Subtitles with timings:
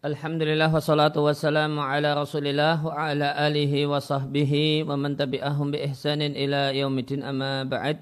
[0.00, 6.32] Alhamdulillah wassalatu wassalamu ala rasulillah wa ala alihi wa sahbihi wa man tabi'ahum bi ihsanin
[6.32, 8.00] ila yaumidin amma ba'd.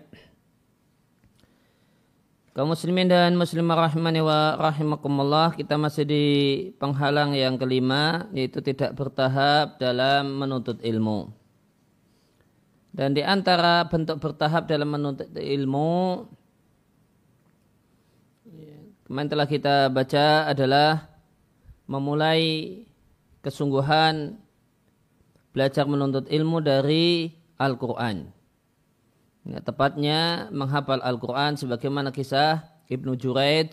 [2.55, 6.25] Kaum muslimin dan muslimah rahimani wa rahimakumullah kita masih di
[6.79, 11.35] penghalang yang kelima yaitu tidak bertahap dalam menuntut ilmu.
[12.95, 16.27] Dan di antara bentuk bertahap dalam menuntut ilmu
[19.09, 21.09] kemarin telah kita baca adalah
[21.89, 22.85] memulai
[23.41, 24.37] kesungguhan
[25.57, 28.29] belajar menuntut ilmu dari Al-Quran.
[29.49, 33.73] Ya, tepatnya menghafal Al-Quran sebagaimana kisah Ibnu Juraid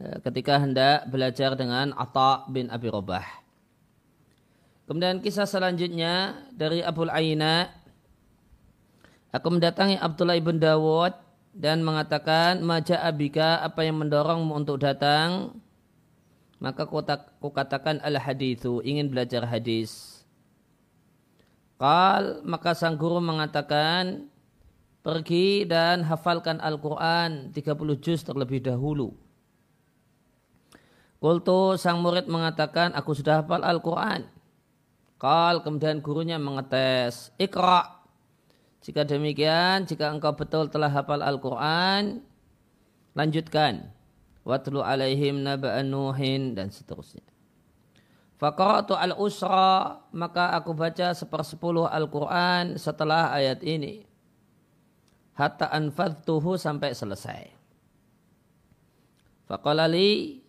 [0.00, 3.28] ya, ketika hendak belajar dengan Atta bin Abi Robah.
[4.88, 7.68] Kemudian kisah selanjutnya dari Abul Aina.
[9.36, 11.25] Aku mendatangi Abdullah ibn Dawud
[11.56, 15.56] dan mengatakan, Maja abika apa yang mendorongmu untuk datang
[16.56, 20.24] maka ku katakan al hadithu ingin belajar hadis.
[21.76, 24.32] Qal maka sang guru mengatakan
[25.04, 29.12] pergi dan hafalkan Al-Quran 30 juz terlebih dahulu.
[31.20, 34.24] Kultu sang murid mengatakan aku sudah hafal Al-Quran.
[35.20, 37.32] Qal kemudian gurunya mengetes.
[37.36, 37.95] Ikra.
[38.86, 42.22] Jika demikian, jika engkau betul telah hafal Al-Quran,
[43.18, 43.90] lanjutkan
[44.46, 47.26] watlu alaihim naba'an nuhin dan seterusnya.
[48.38, 54.06] Fakaratu al-usra maka aku baca sepersepuluh Al-Quran setelah ayat ini.
[55.34, 57.42] Hatta anfadtuhu sampai selesai.
[59.50, 60.46] Fakalali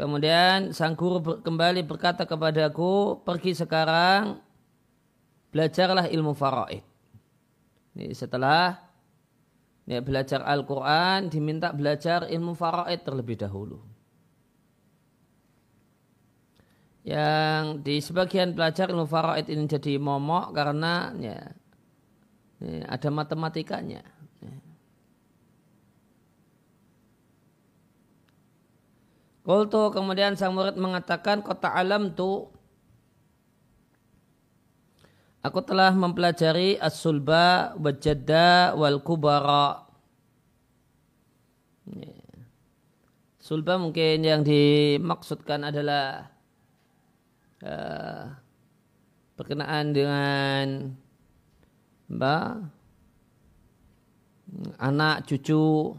[0.00, 4.40] Kemudian sang guru kembali berkata kepadaku, pergi sekarang,
[5.52, 6.89] belajarlah ilmu faraid.
[7.94, 8.78] Ini setelah
[9.88, 13.82] ya, belajar Al-Quran diminta belajar ilmu faraid terlebih dahulu.
[17.02, 21.38] Yang di sebagian belajar ilmu faraid ini jadi momok karena ya,
[22.62, 24.04] ya ada matematikanya.
[24.44, 24.56] Ya.
[29.42, 32.52] Kultu kemudian sang murid mengatakan kota alam tu
[35.40, 39.88] Aku telah mempelajari as-sulba wajadda wal kubara.
[43.40, 46.28] Sulba mungkin yang dimaksudkan adalah
[47.64, 48.36] uh,
[49.40, 50.92] berkenaan dengan
[52.12, 52.68] mbak
[54.76, 55.96] anak cucu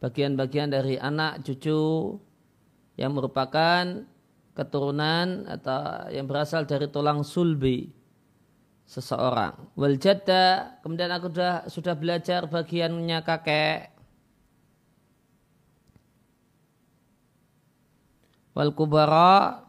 [0.00, 2.16] bagian-bagian dari anak cucu
[2.96, 3.84] yang merupakan
[4.56, 7.99] keturunan atau yang berasal dari tulang sulbi
[8.90, 9.54] seseorang.
[9.78, 13.94] Wal jadda, kemudian aku sudah sudah belajar bagiannya kakek.
[18.50, 19.62] Wal kubara,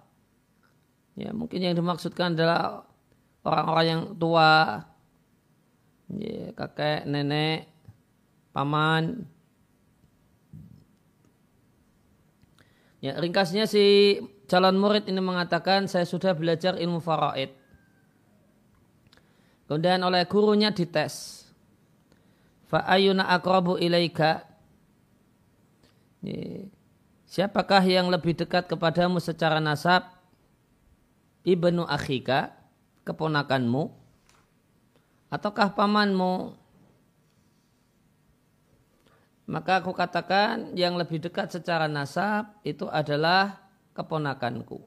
[1.13, 2.81] ya mungkin yang dimaksudkan adalah
[3.45, 4.81] orang-orang yang tua,
[6.17, 7.69] ya, kakek, nenek,
[8.57, 9.29] paman.
[13.05, 14.17] Ya, ringkasnya si
[14.49, 17.60] calon murid ini mengatakan saya sudah belajar ilmu faraid.
[19.71, 21.47] Kemudian oleh gurunya dites.
[22.67, 24.43] Fa'ayuna akrabu ilaika.
[27.23, 30.11] Siapakah yang lebih dekat kepadamu secara nasab?
[31.47, 32.51] Ibnu akhika,
[33.07, 33.95] keponakanmu,
[35.31, 36.51] ataukah pamanmu?
[39.47, 44.83] Maka aku katakan yang lebih dekat secara nasab itu adalah keponakanku.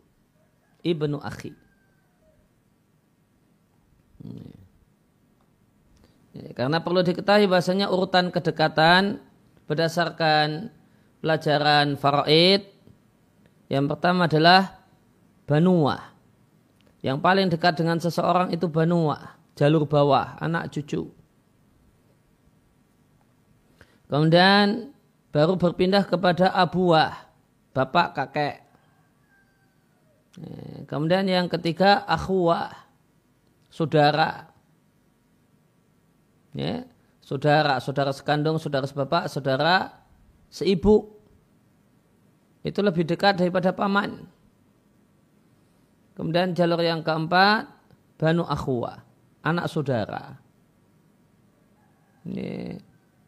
[0.85, 1.64] Ibnu akhi.
[6.35, 9.23] Ya, karena perlu diketahui bahasanya urutan kedekatan
[9.71, 10.75] berdasarkan
[11.23, 12.75] pelajaran faraid
[13.71, 14.83] yang pertama adalah
[15.47, 16.15] banua.
[17.05, 21.13] Yang paling dekat dengan seseorang itu banua, jalur bawah, anak cucu.
[24.09, 24.95] Kemudian
[25.35, 27.29] baru berpindah kepada abuah,
[27.77, 28.57] bapak kakek.
[30.41, 32.73] Ya, kemudian yang ketiga akhwah,
[33.69, 34.54] saudara
[36.55, 36.87] ya,
[37.21, 39.93] saudara, saudara sekandung, saudara sebapak, saudara
[40.49, 41.11] seibu.
[42.65, 44.25] Itu lebih dekat daripada paman.
[46.15, 47.69] Kemudian jalur yang keempat,
[48.17, 49.03] Banu Akhwa,
[49.43, 50.39] anak saudara.
[52.25, 52.79] Ini.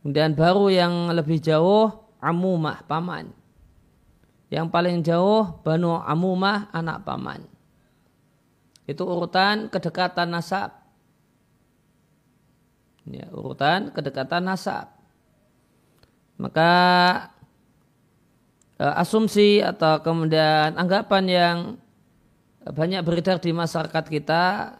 [0.01, 1.91] Kemudian baru yang lebih jauh,
[2.23, 3.35] Amumah, paman.
[4.49, 7.43] Yang paling jauh, Banu Amumah, anak paman.
[8.87, 10.86] Itu urutan kedekatan nasab.
[13.07, 14.91] Ya, urutan kedekatan nasab.
[16.37, 16.73] Maka
[18.83, 21.57] uh, asumsi atau kemudian anggapan yang
[22.67, 24.75] banyak beredar di masyarakat kita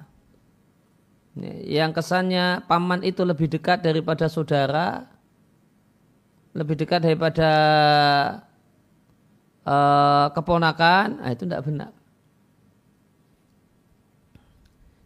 [1.69, 5.05] yang kesannya paman itu lebih dekat daripada saudara,
[6.57, 7.51] lebih dekat daripada
[9.69, 11.93] uh, keponakan, nah itu tidak benar.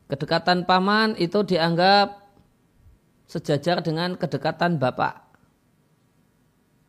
[0.06, 2.19] Kedekatan paman itu dianggap
[3.30, 5.22] sejajar dengan kedekatan bapak.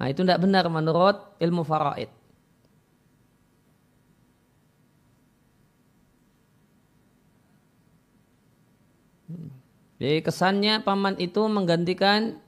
[0.02, 2.10] Nah itu tidak benar menurut ilmu faraid.
[10.02, 12.42] Jadi kesannya paman itu menggantikan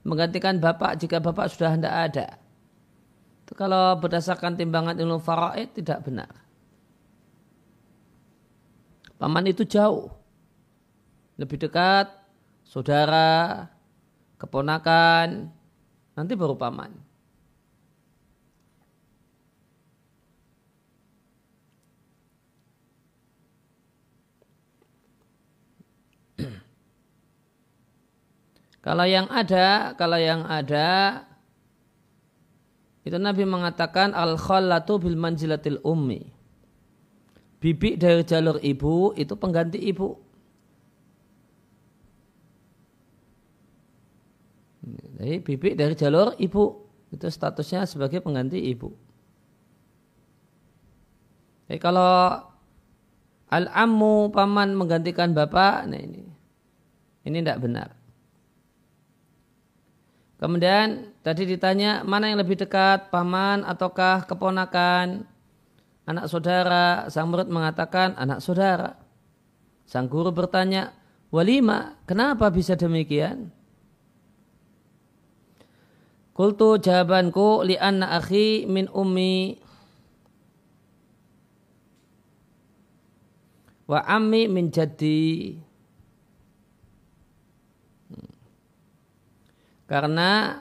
[0.00, 2.26] menggantikan bapak jika bapak sudah tidak ada.
[3.44, 6.32] Itu kalau berdasarkan timbangan ilmu faraid tidak benar.
[9.20, 10.08] Paman itu jauh.
[11.36, 12.08] Lebih dekat
[12.70, 13.66] saudara,
[14.38, 15.50] keponakan,
[16.14, 16.94] nanti baru paman.
[28.80, 31.20] Kalau yang ada, kalau yang ada
[33.04, 36.32] itu Nabi mengatakan al khallatu bil manjilatil ummi.
[37.60, 40.29] Bibik dari jalur ibu itu pengganti ibu.
[45.20, 46.80] Jadi bibik dari jalur ibu
[47.12, 48.88] itu statusnya sebagai pengganti ibu.
[51.68, 52.40] Jadi kalau
[53.52, 56.24] al-ammu paman menggantikan bapak, nah ini
[57.28, 57.92] ini tidak benar.
[60.40, 65.28] Kemudian tadi ditanya mana yang lebih dekat, paman ataukah keponakan,
[66.08, 67.12] anak saudara.
[67.12, 68.96] Sang murid mengatakan anak saudara.
[69.84, 70.96] Sang guru bertanya,
[71.28, 73.59] walima, kenapa bisa demikian?
[76.40, 79.60] Kultu jawabanku li anna akhi min ummi
[83.84, 85.60] wa ammi min jaddi.
[89.84, 90.56] Karena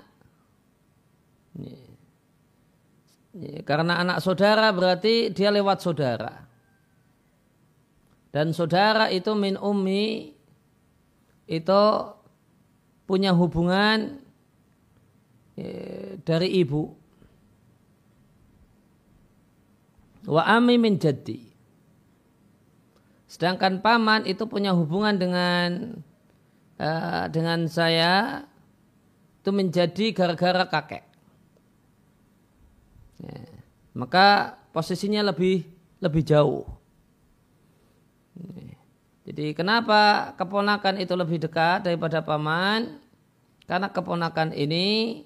[3.64, 6.44] karena anak saudara berarti dia lewat saudara.
[8.36, 10.36] Dan saudara itu min ummi
[11.48, 11.84] itu
[13.08, 14.28] punya hubungan
[16.24, 16.92] dari ibu.
[20.30, 21.50] Wa ami min jaddi.
[23.30, 25.70] Sedangkan paman itu punya hubungan dengan
[26.82, 28.44] uh, dengan saya
[29.40, 31.06] itu menjadi gara-gara kakek.
[33.22, 33.40] Ya,
[33.94, 35.64] maka posisinya lebih
[36.02, 36.66] lebih jauh.
[39.30, 42.98] Jadi kenapa keponakan itu lebih dekat daripada paman?
[43.70, 45.22] Karena keponakan ini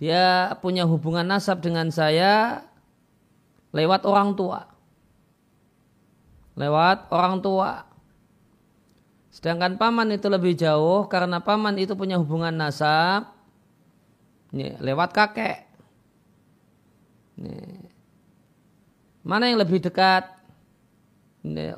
[0.00, 2.64] dia punya hubungan nasab dengan saya
[3.72, 4.68] lewat orang tua.
[6.58, 7.88] Lewat orang tua.
[9.32, 13.32] Sedangkan paman itu lebih jauh karena paman itu punya hubungan nasab
[14.52, 15.64] lewat kakek.
[19.24, 20.28] Mana yang lebih dekat?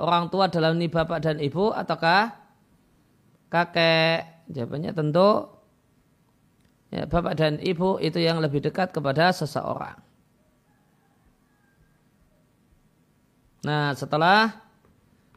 [0.02, 2.34] Orang tua dalam ini bapak dan ibu ataukah
[3.46, 4.50] kakek?
[4.50, 5.53] Jawabannya tentu
[6.94, 9.98] ya, bapak dan ibu itu yang lebih dekat kepada seseorang.
[13.66, 14.62] Nah setelah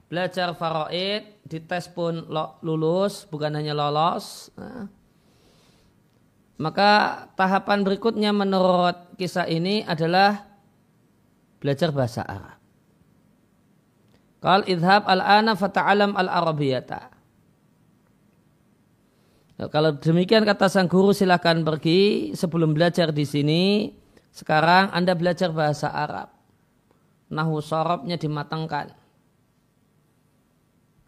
[0.08, 2.30] belajar faraid, dites pun
[2.64, 4.54] lulus, bukan hanya lolos.
[4.56, 4.88] Nah,
[6.58, 10.48] maka tahapan berikutnya menurut kisah ini adalah
[11.60, 12.58] belajar bahasa Arab.
[14.38, 17.17] Kal idhab al-ana fata'alam al-arabiyata.
[19.58, 23.90] Nah, kalau demikian kata sang guru silahkan pergi sebelum belajar di sini.
[24.30, 26.30] Sekarang Anda belajar bahasa Arab.
[27.34, 28.94] Nahu sorobnya dimatangkan.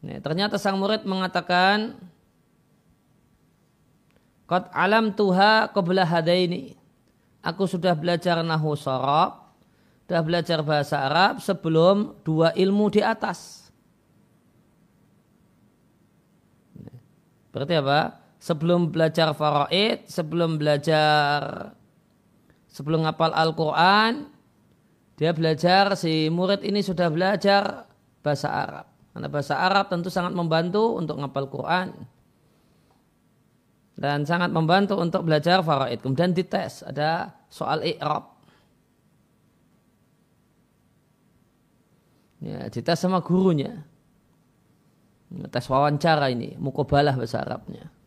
[0.01, 1.93] Nih, ternyata sang murid mengatakan
[4.49, 6.73] Qad alam tuha qabla hadaini.
[7.45, 9.53] Aku sudah belajar nahu sorab,
[10.03, 13.69] sudah belajar bahasa Arab sebelum dua ilmu di atas.
[17.53, 18.28] Berarti apa?
[18.39, 21.75] Sebelum belajar faraid, sebelum belajar
[22.71, 24.31] sebelum ngapal Al-Quran,
[25.19, 27.83] dia belajar, si murid ini sudah belajar
[28.23, 28.87] bahasa Arab.
[29.11, 31.91] Karena bahasa Arab tentu sangat membantu untuk ngapal Quran.
[33.99, 35.99] Dan sangat membantu untuk belajar faraid.
[35.99, 38.31] Kemudian dites, ada soal i'rab.
[42.39, 43.83] Ya, dites sama gurunya.
[45.51, 47.98] Tes wawancara ini, mukobalah bahasa Arabnya.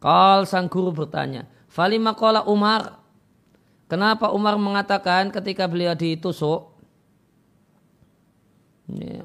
[0.00, 2.98] Kal sang guru bertanya, Falima kola Umar.
[3.86, 6.72] Kenapa Umar mengatakan ketika beliau ditusuk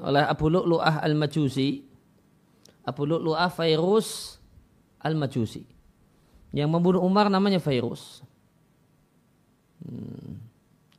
[0.04, 1.82] oleh Abu Lu'lu'ah al-Majusi,
[2.86, 4.38] Abu Lu'lu'ah Fairus
[5.02, 5.66] al-Majusi.
[6.54, 8.22] Yang membunuh Umar namanya Fairus.
[9.82, 10.38] Hmm.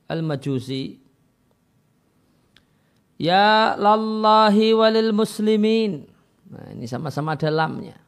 [0.08, 1.00] Al-Majusi.
[3.18, 6.06] Ya lallahi walil muslimin.
[6.48, 8.07] Nah, ini sama-sama dalamnya.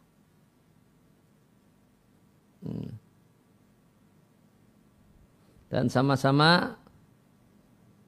[5.69, 6.81] Dan sama-sama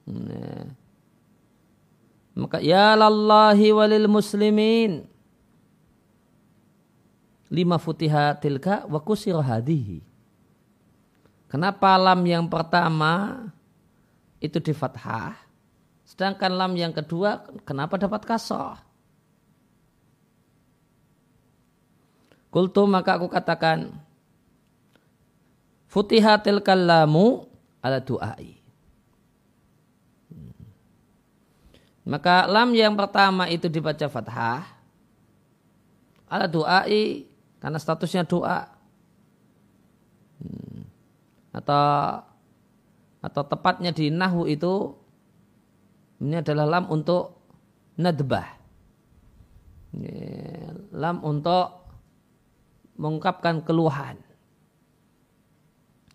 [0.04, 0.66] nah,
[2.34, 5.06] maka ya lallahi walil muslimin
[7.52, 10.00] lima futiha tilka wa kusir hadihi.
[11.46, 13.44] Kenapa lam yang pertama
[14.40, 15.36] itu di fathah,
[16.08, 18.80] sedangkan lam yang kedua kenapa dapat kasah?
[22.48, 23.92] Kultu maka aku katakan
[25.92, 27.51] Futihatil kallamu
[27.82, 28.62] ala du'ai.
[32.02, 34.66] Maka lam yang pertama itu dibaca fathah.
[36.26, 37.26] Ala du'ai
[37.62, 38.66] karena statusnya doa.
[40.42, 40.82] Hmm.
[41.54, 41.86] Atau
[43.22, 44.98] atau tepatnya di nahu itu
[46.22, 47.38] ini adalah lam untuk
[47.98, 48.58] nadbah.
[50.90, 51.86] Lam untuk
[52.98, 54.18] mengungkapkan keluhan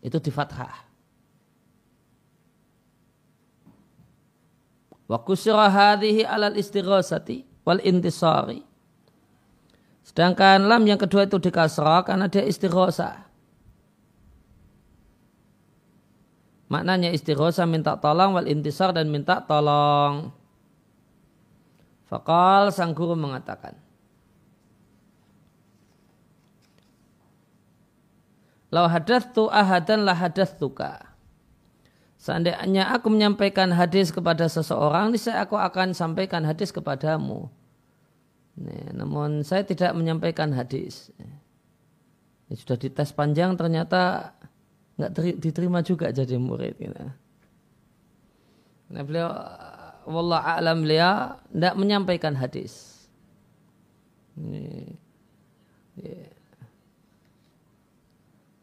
[0.03, 0.86] itu di fathah.
[5.07, 8.59] Wa kusira hadhihi alal istighasati wal intisari.
[10.03, 13.27] Sedangkan lam yang kedua itu di kasrah karena dia istighasa.
[16.67, 20.35] Maknanya istighosa minta tolong wal intisar dan minta tolong.
[22.07, 23.75] Fakal sang guru mengatakan.
[28.67, 28.83] Lau
[29.31, 30.19] tu ahadan lah
[30.59, 31.06] tuka.
[32.27, 37.47] Seandainya aku menyampaikan hadis kepada seseorang, saya aku akan sampaikan hadis kepadamu.
[38.59, 41.07] Nih, namun saya tidak menyampaikan hadis.
[41.15, 44.35] Ini sudah dites panjang ternyata
[44.99, 46.75] nggak diterima juga jadi murid.
[46.75, 46.99] Gitu.
[48.91, 49.31] Nah, beliau,
[50.03, 53.07] wallah alam beliau tidak menyampaikan hadis.
[54.35, 54.83] Ini,
[55.95, 56.35] yeah.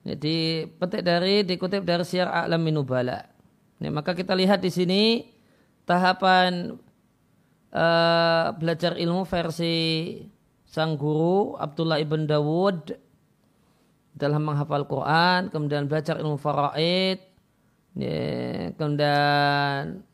[0.04, 3.33] Jadi petik dari dikutip dari Syiar A'lam Minubala.
[3.80, 5.02] Ini, maka kita lihat di sini
[5.84, 6.78] tahapan
[7.74, 10.18] uh, belajar ilmu versi
[10.64, 12.94] sang guru Abdullah ibn Dawud
[14.14, 17.18] dalam menghafal Quran, kemudian belajar ilmu faraid,
[17.98, 20.06] ya, kemudian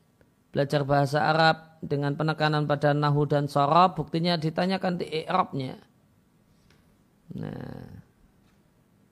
[0.51, 5.77] belajar bahasa Arab dengan penekanan pada nahu dan sorab, buktinya ditanyakan di i'rabnya.
[7.37, 8.01] Nah,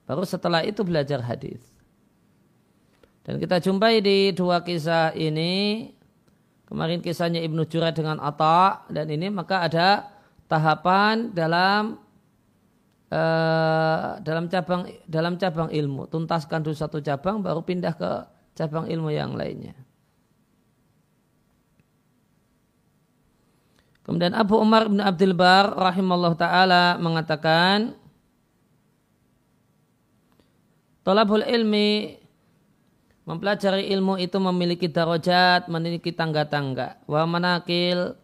[0.09, 1.61] Baru setelah itu belajar hadis.
[3.23, 5.87] Dan kita jumpai di dua kisah ini.
[6.69, 10.05] Kemarin kisahnya Ibnu Jurah dengan Atta dan ini maka ada
[10.45, 11.97] tahapan dalam
[13.09, 16.05] uh, dalam cabang dalam cabang ilmu.
[16.13, 18.11] Tuntaskan dulu satu cabang baru pindah ke
[18.53, 19.73] cabang ilmu yang lainnya.
[24.05, 27.97] Kemudian Abu Umar bin Abdul Bar rahimallahu taala mengatakan
[31.09, 32.18] Tolabul ilmi
[33.29, 36.97] mempelajari ilmu itu memiliki darajat, memiliki tangga-tangga.
[37.05, 38.17] Wa manakil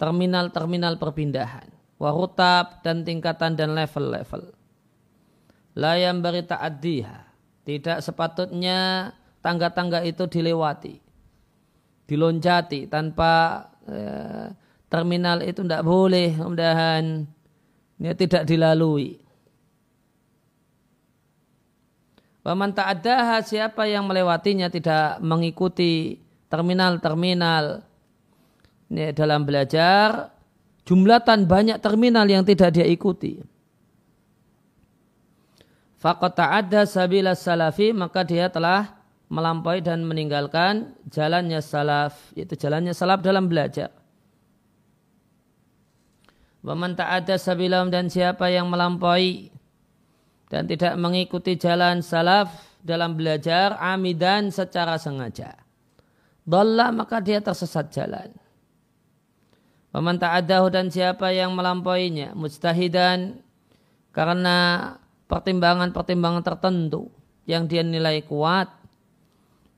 [0.00, 1.68] terminal-terminal perpindahan.
[2.00, 4.56] Wa rutab dan tingkatan dan level-level.
[5.76, 7.18] Layam beri ta'addiha.
[7.68, 9.12] Tidak sepatutnya
[9.44, 11.04] tangga-tangga itu dilewati.
[12.08, 14.52] Dilonjati tanpa eh,
[14.88, 16.32] terminal itu tidak boleh.
[16.40, 17.28] Mudahan
[18.00, 19.23] ya, tidak dilalui.
[22.44, 26.20] Waman ta'addaha siapa yang melewatinya tidak mengikuti
[26.52, 27.80] terminal-terminal
[29.16, 30.28] dalam belajar,
[30.84, 33.40] jumlatan banyak terminal yang tidak dia ikuti.
[36.04, 38.92] Faqat ta'adda sabila salafi maka dia telah
[39.32, 43.88] melampaui dan meninggalkan jalannya salaf, yaitu jalannya salaf dalam belajar.
[46.60, 49.48] Waman ta'adda sabilam dan siapa yang melampaui
[50.54, 55.58] dan tidak mengikuti jalan salaf dalam belajar amidan secara sengaja.
[56.46, 58.30] Dalla maka dia tersesat jalan.
[59.90, 63.42] Paman ta'adahu dan siapa yang melampauinya mustahidan
[64.14, 64.94] karena
[65.26, 67.10] pertimbangan-pertimbangan tertentu
[67.50, 68.70] yang dia nilai kuat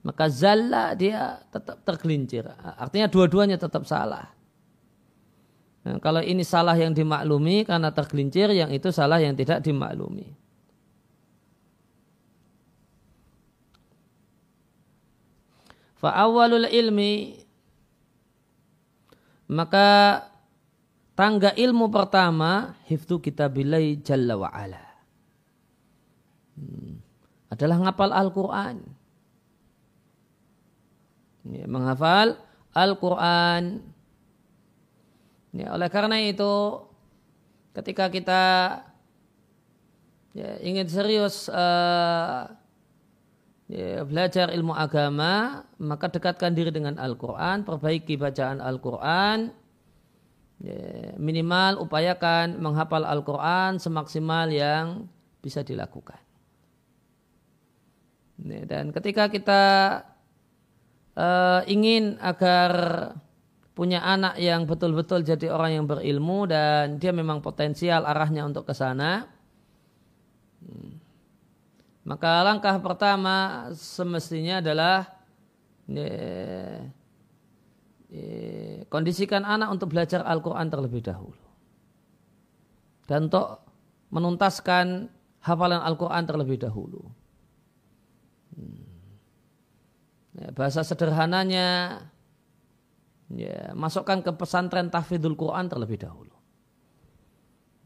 [0.05, 2.45] maka zalla dia tetap tergelincir.
[2.77, 4.29] Artinya dua-duanya tetap salah.
[5.89, 10.46] Nah, kalau ini salah yang dimaklumi karena tergelincir, yang itu salah yang tidak dimaklumi.
[15.97, 17.41] Fa'awalul ilmi
[19.47, 20.21] maka
[21.17, 24.85] tangga ilmu pertama hifdu kitabilai jalla wa'ala.
[26.59, 27.01] Hmm.
[27.49, 28.77] Adalah ngapal Al-Quran.
[31.47, 32.35] Ya, menghafal
[32.75, 33.87] Al-Quran.
[35.55, 36.85] Ya, oleh karena itu
[37.73, 38.43] ketika kita
[40.35, 42.51] ya, ingin serius uh,
[43.71, 49.51] ya, belajar ilmu agama, maka dekatkan diri dengan Al-Quran, perbaiki bacaan Al-Quran,
[50.63, 55.07] ya, minimal upayakan menghafal Al-Quran semaksimal yang
[55.43, 56.19] bisa dilakukan.
[58.43, 59.63] Ya, dan ketika kita
[61.17, 62.73] uh, ingin agar
[63.77, 68.73] punya anak yang betul-betul jadi orang yang berilmu dan dia memang potensial arahnya untuk ke
[68.73, 69.29] sana.
[70.65, 71.06] Hmm.
[72.07, 75.11] Maka langkah pertama semestinya adalah
[75.91, 76.07] ya,
[78.07, 81.43] ya, kondisikan anak untuk belajar Al-Quran terlebih dahulu.
[83.11, 83.59] Dan untuk
[84.15, 85.11] menuntaskan
[85.43, 87.03] hafalan Al-Quran terlebih dahulu.
[88.55, 88.87] Hmm.
[90.39, 92.07] Ya, bahasa sederhananya
[93.35, 96.39] ya, masukkan ke pesantren tahfidzul Quran terlebih dahulu.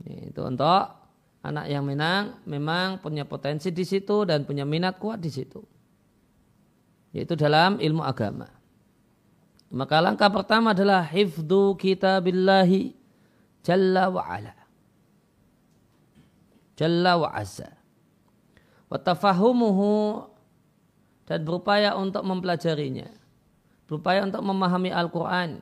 [0.05, 1.00] Itu untuk
[1.41, 5.61] anak yang menang memang punya potensi di situ dan punya minat kuat di situ.
[7.11, 8.47] Yaitu dalam ilmu agama.
[9.71, 12.95] Maka langkah pertama adalah hifdu kitabillahi
[13.63, 14.55] jalla wa ala.
[16.75, 17.71] Jalla wa azza.
[18.91, 20.27] Wa tafahumuhu
[21.27, 23.21] dan berupaya untuk mempelajarinya
[23.91, 25.59] berupaya untuk memahami Al-Quran.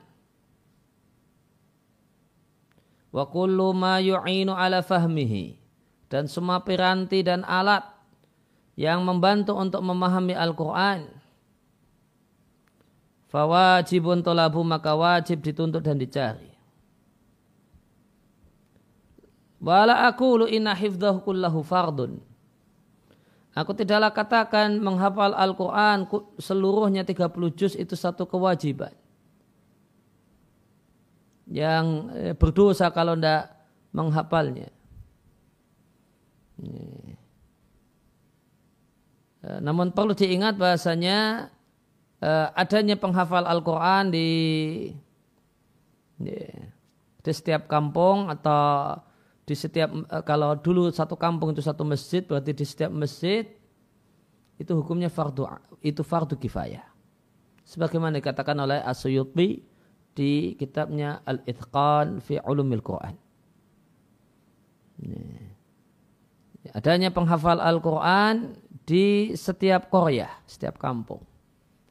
[3.09, 5.57] Wa kullu ma yu'inu ala fahmihi.
[6.09, 7.85] Dan semua piranti dan alat
[8.73, 11.05] yang membantu untuk memahami Al-Quran.
[13.29, 16.49] Fawajibun tolabu maka wajib dituntut dan dicari.
[19.61, 22.17] Wala aku lu inna hifdahu kullahu fardun.
[23.53, 26.07] Aku tidaklah katakan menghafal Al-Quran
[26.39, 28.95] seluruhnya 30 juz itu satu kewajiban.
[31.43, 33.51] Yang eh, berdosa kalau tidak
[33.91, 34.71] menghafalnya.
[39.39, 41.47] Eh, namun perlu diingat bahasanya
[42.19, 44.29] eh, adanya penghafal Al-Quran di,
[46.19, 48.99] di setiap kampung atau
[49.47, 53.47] di setiap eh, kalau dulu satu kampung itu satu masjid berarti di setiap masjid
[54.59, 55.47] itu hukumnya fardu
[55.79, 56.83] itu fardu kifayah.
[57.63, 59.63] Sebagaimana dikatakan oleh As-Suyuti
[60.11, 63.15] di kitabnya Al-Ithqan fi Ulumil Quran.
[66.73, 68.53] Adanya penghafal Al-Quran
[68.85, 71.25] di setiap Korea, setiap kampung.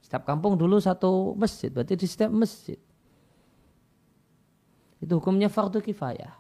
[0.03, 2.79] Setiap kampung dulu satu masjid, berarti di setiap masjid.
[4.99, 6.35] Itu hukumnya fardu kifayah.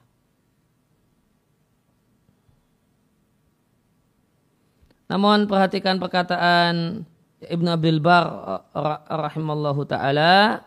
[5.08, 7.06] Namun perhatikan perkataan
[7.40, 8.26] Ibn Abil Bar
[9.08, 10.66] rahimallahu taala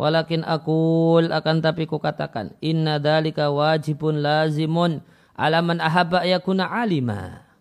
[0.00, 5.04] walakin akul akan tapi ku katakan inna dalika wajibun lazimun
[5.36, 7.52] ala man ahabba yakuna alima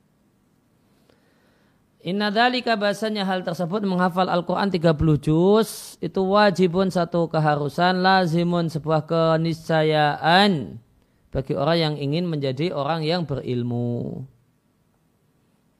[2.01, 9.05] Inna dalika bahasanya hal tersebut menghafal Al-Quran 30 juz itu wajibun satu keharusan lazimun sebuah
[9.05, 10.81] keniscayaan
[11.29, 14.25] bagi orang yang ingin menjadi orang yang berilmu.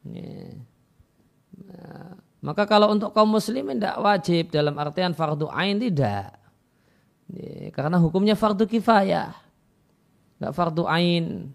[0.06, 0.62] Nah,
[2.42, 6.38] maka kalau untuk kaum muslimin tidak wajib dalam artian fardu ain tidak.
[7.74, 9.34] Karena hukumnya fardu kifayah.
[10.38, 11.50] Tidak fardu ain.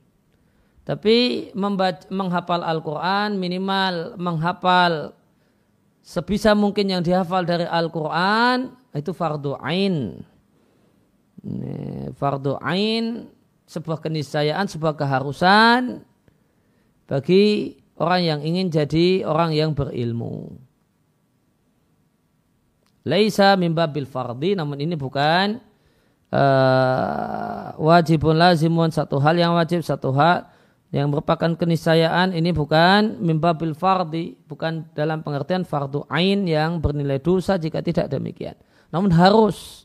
[0.87, 5.19] Tapi membaca, menghafal Al-Quran minimal menghafal
[5.99, 10.23] sebisa mungkin yang dihafal dari Al-Quran itu fardu ain.
[12.15, 13.27] Fardu ain
[13.67, 16.07] sebuah keniscayaan, sebuah keharusan
[17.11, 20.55] bagi orang yang ingin jadi orang yang berilmu.
[23.03, 25.59] Laisa mimba bil fardi, namun ini bukan
[26.31, 30.47] uh, wajibun lazimun satu hal yang wajib, satu hal
[30.97, 37.21] yang merupakan keniscayaan ini bukan mimba bil fardi, bukan dalam pengertian fardu ain yang bernilai
[37.21, 38.57] dosa jika tidak demikian.
[38.89, 39.85] Namun harus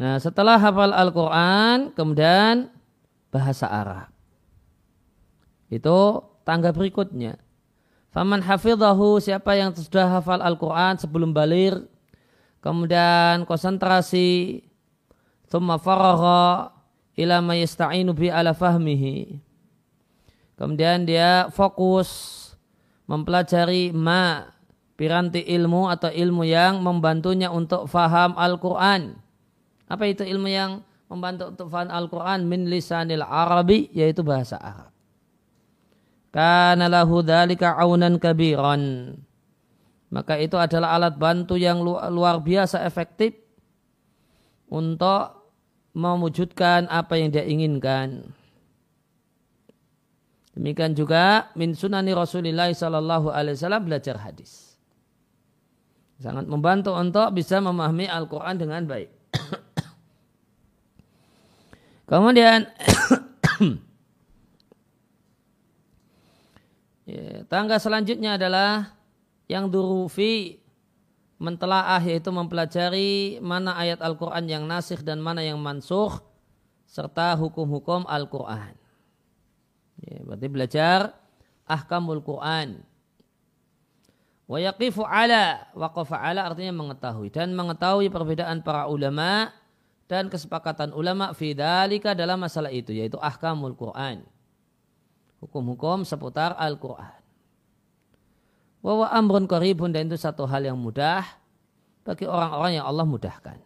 [0.00, 2.72] Nah, setelah hafal Al-Quran, kemudian
[3.28, 4.08] bahasa Arab.
[5.68, 7.36] Itu tangga berikutnya.
[8.08, 11.84] Faman hafidhahu siapa yang sudah hafal Al-Quran sebelum balir,
[12.60, 14.62] kemudian konsentrasi,
[15.50, 16.72] thumma faragha
[17.18, 19.40] ila ma yasta'inu bi ala fahmihi.
[20.56, 22.36] Kemudian dia fokus
[23.08, 24.44] mempelajari ma
[25.00, 29.16] piranti ilmu atau ilmu yang membantunya untuk faham Al-Quran.
[29.88, 32.44] Apa itu ilmu yang membantu untuk faham Al-Quran?
[32.44, 34.92] Min lisanil Arabi, yaitu bahasa Arab.
[36.30, 39.16] Kana lahu dhalika aunan kabiran.
[40.10, 43.38] Maka itu adalah alat bantu yang luar biasa efektif
[44.66, 45.54] untuk
[45.94, 48.34] mewujudkan apa yang dia inginkan.
[50.54, 54.74] Demikian juga min sunani Rasulullah sallallahu alaihi wasallam belajar hadis.
[56.18, 59.08] Sangat membantu untuk bisa memahami Al-Quran dengan baik.
[62.10, 62.66] Kemudian
[67.10, 68.94] Ya, tangga selanjutnya adalah
[69.50, 70.62] yang durufi
[71.42, 76.22] mentelaah yaitu mempelajari mana ayat Al-Quran yang nasikh dan mana yang mansuh
[76.86, 78.78] serta hukum-hukum Al-Quran.
[80.06, 80.98] Ya, berarti belajar
[81.66, 82.86] ahkamul Quran.
[84.46, 89.50] Wa yaqifu ala waqafa ala artinya mengetahui dan mengetahui perbedaan para ulama
[90.06, 94.26] dan kesepakatan ulama fi dalam masalah itu yaitu ahkamul Quran
[95.40, 97.19] hukum-hukum seputar Al-Quran.
[98.80, 101.24] Wawa amrun koribun dan itu satu hal yang mudah
[102.00, 103.60] bagi orang-orang yang Allah mudahkan.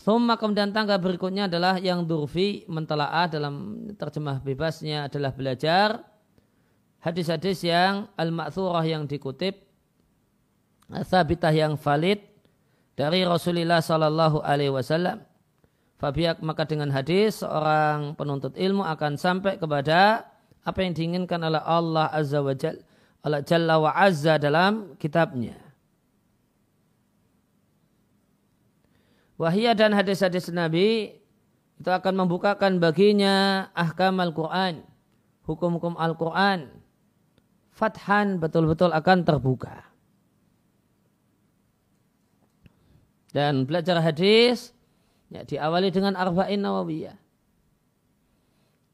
[0.00, 6.00] Thumma kemudian tangga berikutnya adalah yang durfi mentelaah dalam terjemah bebasnya adalah belajar
[7.04, 9.68] hadis-hadis yang al-ma'thurah yang dikutip
[11.04, 12.24] sabitah yang valid
[12.96, 15.28] dari Rasulullah Sallallahu Alaihi Wasallam
[15.98, 20.30] Fabiak maka dengan hadis seorang penuntut ilmu akan sampai kepada
[20.62, 22.54] apa yang diinginkan oleh Allah Azza wa
[23.22, 25.58] Allah Jalla wa Azza dalam kitabnya.
[29.38, 31.18] Wahia dan hadis-hadis Nabi
[31.78, 34.82] itu akan membukakan baginya ahkam Al-Quran,
[35.46, 36.70] hukum-hukum Al-Quran.
[37.70, 39.86] Fathan betul-betul akan terbuka.
[43.30, 44.74] Dan belajar hadis
[45.28, 47.16] Ya, diawali dengan arba'in nawawiyah.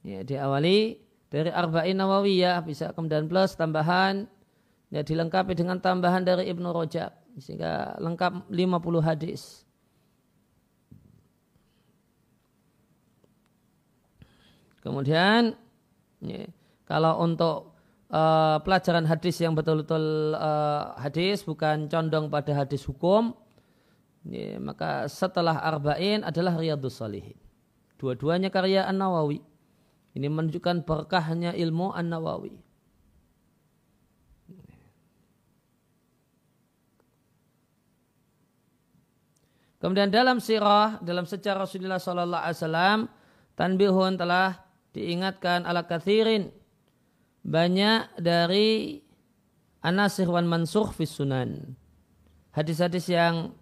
[0.02, 1.00] Ya, diawali
[1.34, 4.30] dari arba'in nawawiyah bisa kemudian plus tambahan
[4.94, 7.10] ya dilengkapi dengan tambahan dari Ibnu Rajab
[7.42, 9.66] sehingga lengkap 50 hadis.
[14.78, 15.58] Kemudian
[16.22, 16.46] ya,
[16.86, 17.74] kalau untuk
[18.14, 23.34] uh, pelajaran hadis yang betul-betul uh, hadis bukan condong pada hadis hukum,
[24.24, 27.36] Ya, maka setelah arba'in adalah riyadus salihin.
[28.00, 29.44] Dua-duanya karya An-Nawawi.
[30.14, 32.54] Ini menunjukkan berkahnya ilmu An-Nawawi.
[39.82, 42.98] Kemudian dalam sirah, dalam sejarah Rasulullah Sallallahu Alaihi Wasallam,
[43.52, 44.64] tanbihun telah
[44.96, 46.48] diingatkan ala kathirin
[47.44, 49.02] banyak dari
[49.84, 51.76] anasir wan mansuh fis sunan.
[52.56, 53.52] Hadis-hadis yang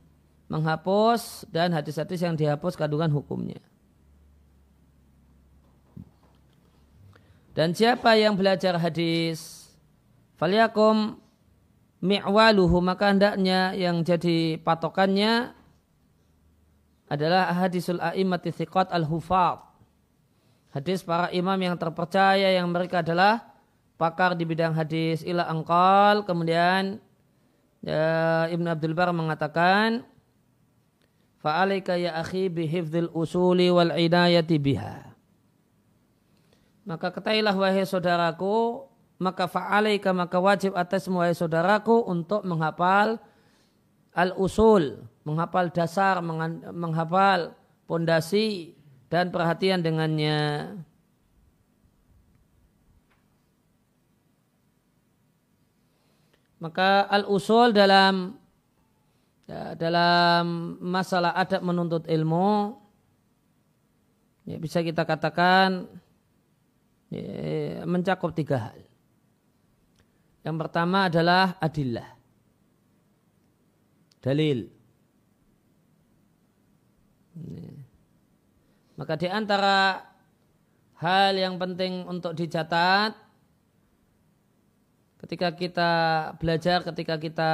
[0.47, 3.59] menghapus dan hadis-hadis yang dihapus kandungan hukumnya.
[7.53, 9.69] Dan siapa yang belajar hadis
[10.41, 11.21] faliyakum
[12.01, 15.53] mi'waluhu maka hendaknya yang jadi patokannya
[17.13, 19.61] adalah hadisul a'immati thiqat al-hufad.
[20.73, 23.45] Hadis para imam yang terpercaya yang mereka adalah
[24.01, 26.97] pakar di bidang hadis ila angkal kemudian
[27.85, 30.09] ya, Ibn Abdul Bar mengatakan
[31.43, 35.12] Fa'alaika ya akhi bihifdil usuli wal inayati biha.
[36.83, 38.87] Maka ketahilah wahai saudaraku,
[39.23, 43.23] maka fa'alaika maka wajib atas wahai saudaraku untuk menghafal
[44.11, 46.19] al-usul, menghafal dasar,
[46.75, 47.55] menghafal
[47.87, 48.75] pondasi
[49.07, 50.75] dan perhatian dengannya.
[56.63, 58.39] Maka al-usul dalam
[59.51, 62.79] ya, dalam masalah adab menuntut ilmu
[64.47, 65.91] ya, bisa kita katakan
[67.85, 68.81] mencakup tiga hal.
[70.43, 72.09] Yang pertama adalah adillah.
[74.23, 74.71] Dalil.
[77.37, 77.75] Ya.
[78.97, 80.05] Maka di antara
[81.01, 83.17] hal yang penting untuk dicatat
[85.27, 85.93] ketika kita
[86.39, 87.53] belajar, ketika kita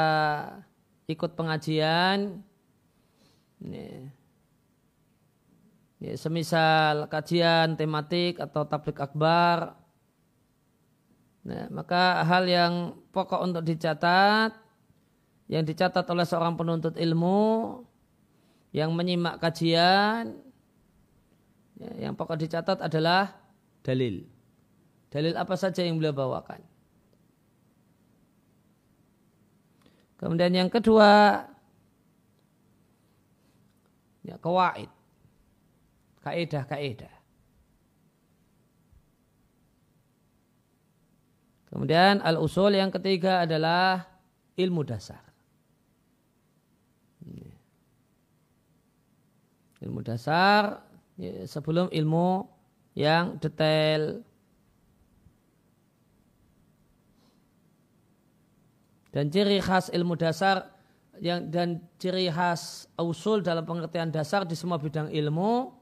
[1.08, 2.44] ikut pengajian
[3.64, 4.12] ini,
[5.98, 9.78] ya, semisal kajian tematik atau tablik akbar
[11.48, 14.52] Nah, maka hal yang pokok untuk dicatat,
[15.48, 17.80] yang dicatat oleh seorang penuntut ilmu,
[18.76, 20.36] yang menyimak kajian,
[21.80, 23.32] ya, yang pokok dicatat adalah
[23.80, 24.28] dalil.
[25.08, 26.60] Dalil apa saja yang beliau bawakan.
[30.20, 31.48] Kemudian yang kedua,
[34.20, 34.97] ya, kawaid.
[36.28, 37.14] Kaedah-kaedah.
[41.72, 44.04] Kemudian al-usul yang ketiga adalah
[44.60, 45.24] ilmu dasar.
[49.80, 50.84] Ilmu dasar
[51.16, 52.44] ya, sebelum ilmu
[52.92, 54.20] yang detail
[59.08, 60.68] Dan ciri khas ilmu dasar
[61.18, 65.77] yang dan ciri khas usul dalam pengertian dasar di semua bidang ilmu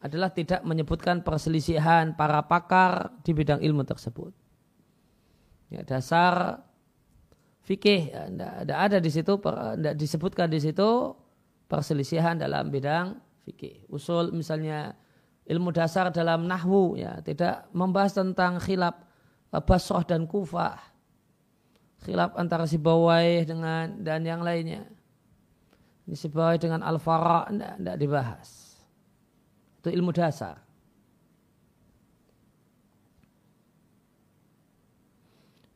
[0.00, 4.32] adalah tidak menyebutkan perselisihan para pakar di bidang ilmu tersebut.
[5.70, 6.64] Ya, dasar
[7.62, 8.26] fikih ya,
[8.74, 11.14] ada di situ tidak disebutkan di situ
[11.68, 13.86] perselisihan dalam bidang fikih.
[13.92, 14.96] Usul misalnya
[15.46, 18.96] ilmu dasar dalam nahwu ya tidak membahas tentang khilaf
[19.62, 20.78] basroh dan kufah
[22.02, 24.88] khilaf antara si bawai dengan dan yang lainnya.
[26.08, 28.59] Ini si bawai dengan al-fara tidak dibahas.
[29.80, 30.60] Itu ilmu dasar.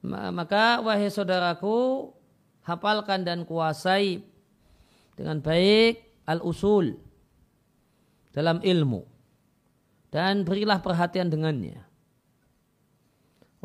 [0.05, 2.13] Maka wahai saudaraku,
[2.69, 4.21] hafalkan dan kuasai
[5.17, 7.01] dengan baik al-usul
[8.37, 9.09] dalam ilmu.
[10.13, 11.81] Dan berilah perhatian dengannya.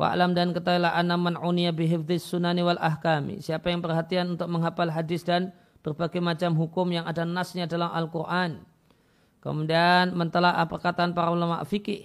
[0.00, 1.36] Wa'lam dan ketahuilah anna man
[1.76, 3.44] bihifdhis sunani wal ahkami.
[3.44, 5.52] Siapa yang perhatian untuk menghafal hadis dan
[5.84, 8.64] berbagai macam hukum yang ada nasnya dalam Al-Quran.
[9.40, 12.04] Kemudian mentelaah perkataan para ulama fikih.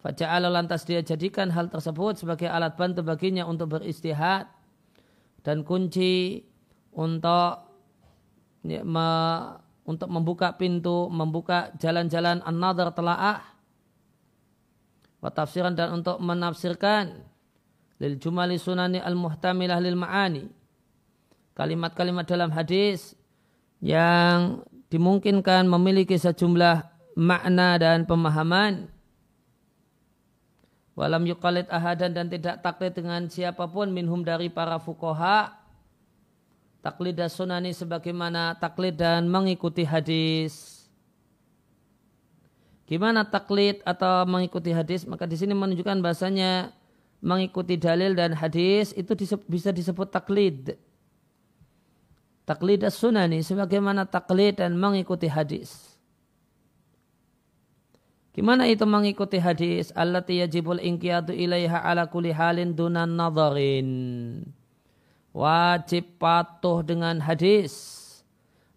[0.00, 4.48] Faja'ala lantas dia jadikan hal tersebut sebagai alat bantu baginya untuk beristihad
[5.44, 6.46] dan kunci
[6.96, 7.68] untuk
[8.64, 9.08] ya, me,
[9.84, 13.56] untuk membuka pintu, membuka jalan-jalan an-nadhar telaah
[15.26, 17.18] tafsiran dan untuk menafsirkan
[17.98, 20.46] lil jumali sunani al muhtamilah lil ma'ani
[21.58, 23.18] kalimat-kalimat dalam hadis
[23.82, 26.86] yang dimungkinkan memiliki sejumlah
[27.18, 28.88] makna dan pemahaman
[30.94, 35.52] walam yuqalid ahadan dan tidak taklid dengan siapa pun minhum dari para fukoha
[36.80, 40.76] taklid dan sunani sebagaimana taklid dan mengikuti hadis
[42.86, 45.02] Gimana taklid atau mengikuti hadis?
[45.10, 46.70] Maka di sini menunjukkan bahasanya
[47.18, 49.10] mengikuti dalil dan hadis itu
[49.50, 50.78] bisa disebut taklid.
[52.46, 55.98] Taklid as-sunani sebagaimana taklid dan mengikuti hadis.
[58.30, 59.90] Gimana itu mengikuti hadis?
[59.98, 63.90] Allati yajibul inqiyadu ilaiha ala kulli halin dunan nadharin.
[65.34, 68.06] Wajib patuh dengan hadis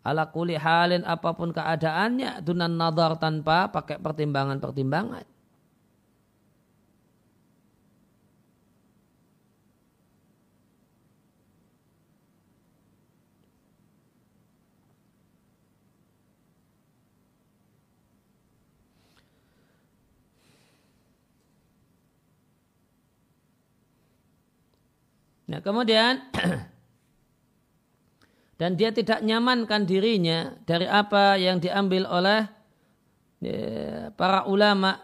[0.10, 5.29] ala kuli halin apa pun keadaannya dunan nadar tanpa pakai pertimbangan-pertimbangan.
[25.50, 26.30] Nah kemudian
[28.62, 32.46] dan dia tidak nyamankan dirinya dari apa yang diambil oleh
[33.42, 35.02] ya, para ulama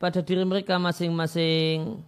[0.00, 2.00] pada diri mereka masing-masing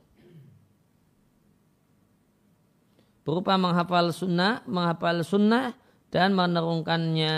[3.21, 5.77] berupa menghafal sunnah, menghafal sunnah
[6.09, 7.37] dan menerungkannya.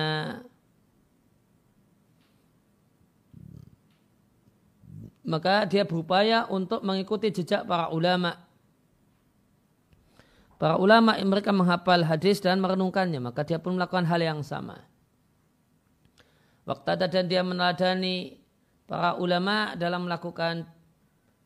[5.27, 8.46] Maka dia berupaya untuk mengikuti jejak para ulama
[10.57, 14.89] Para ulama mereka menghafal hadis dan merenungkannya, maka dia pun melakukan hal yang sama.
[16.65, 18.41] Waktu ada dan dia meneladani
[18.89, 20.65] para ulama dalam melakukan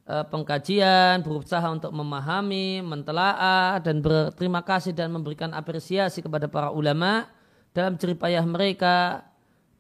[0.07, 7.27] uh, pengkajian, berusaha untuk memahami, mentelaah dan berterima kasih dan memberikan apresiasi kepada para ulama
[7.75, 9.27] dalam ceripayah mereka,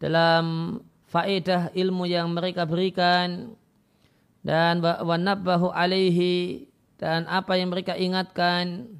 [0.02, 3.54] dalam faedah ilmu yang mereka berikan
[4.42, 6.68] dan wanabbahu alaihi
[7.00, 8.99] dan apa yang mereka ingatkan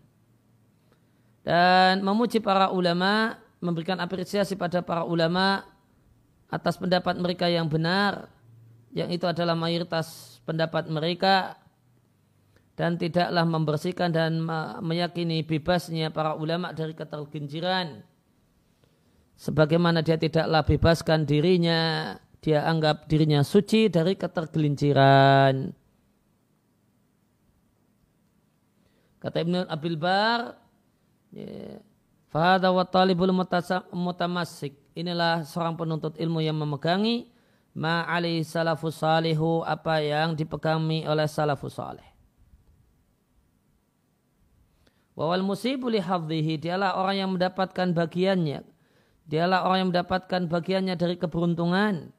[1.40, 5.64] dan memuji para ulama, memberikan apresiasi pada para ulama
[6.50, 8.28] atas pendapat mereka yang benar,
[8.90, 11.56] yang itu adalah mayoritas pendapat mereka
[12.74, 14.40] dan tidaklah membersihkan dan
[14.80, 18.02] meyakini bebasnya para ulama dari keterginciran
[19.40, 25.76] sebagaimana dia tidaklah bebaskan dirinya dia anggap dirinya suci dari ketergelinciran.
[29.20, 30.56] Kata Ibn Abil Bar,
[32.30, 33.30] Fahada wa talibul
[33.94, 34.74] mutamassik.
[34.94, 37.30] Inilah seorang penuntut ilmu yang memegangi
[37.70, 42.06] ma'ali salafus salihu apa yang dipegangi oleh salafus salih.
[45.14, 48.66] Wawal musibu lihadhihi dialah orang yang mendapatkan bagiannya.
[49.30, 52.10] Dialah orang yang mendapatkan bagiannya dari keberuntungan.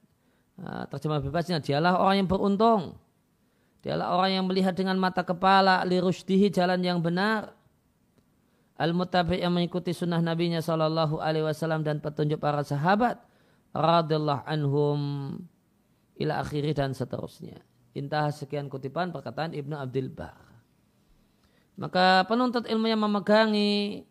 [0.62, 2.96] Terjemah bebasnya dialah orang yang beruntung.
[3.84, 7.58] Dialah orang yang melihat dengan mata kepala lirusdihi jalan yang benar
[8.82, 13.22] al-mutabi yang mengikuti sunnah nabinya sallallahu alaihi wasallam dan petunjuk para sahabat
[13.78, 15.00] radhiyallahu anhum
[16.18, 17.62] ila akhiri dan seterusnya.
[17.94, 20.50] Intah sekian kutipan perkataan Ibnu Abdul Bar.
[21.78, 24.04] Maka penuntut ilmu yang memegangi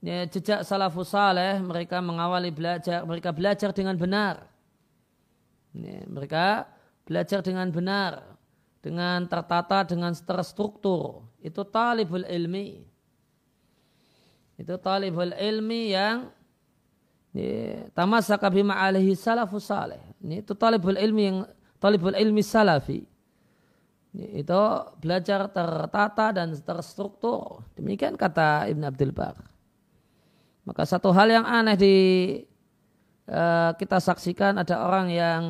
[0.00, 4.48] ya, jejak salafus saleh, mereka mengawali belajar, mereka belajar dengan benar.
[5.76, 6.66] Ya, mereka
[7.06, 8.36] belajar dengan benar,
[8.82, 11.26] dengan tertata, dengan terstruktur.
[11.42, 12.89] Itu talibul ilmi.
[14.60, 16.28] Itu talibul ilmi yang
[17.96, 20.00] tamasaka bima alaihi salafus salih.
[20.20, 21.48] Ini itu talibul ilmi yang
[21.80, 23.08] talibul ilmi salafi.
[24.12, 24.60] Itu
[25.00, 27.64] belajar tertata dan terstruktur.
[27.72, 29.38] Demikian kata Ibn Abdul Bar.
[30.68, 31.96] Maka satu hal yang aneh di
[33.32, 35.42] uh, kita saksikan ada orang yang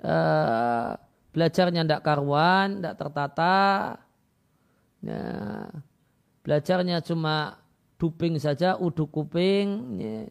[0.00, 0.96] uh,
[1.36, 3.58] belajarnya tidak karuan, tidak tertata.
[5.02, 5.68] Nah,
[6.46, 7.61] belajarnya cuma
[8.02, 10.26] duping saja, uduk kuping, ya,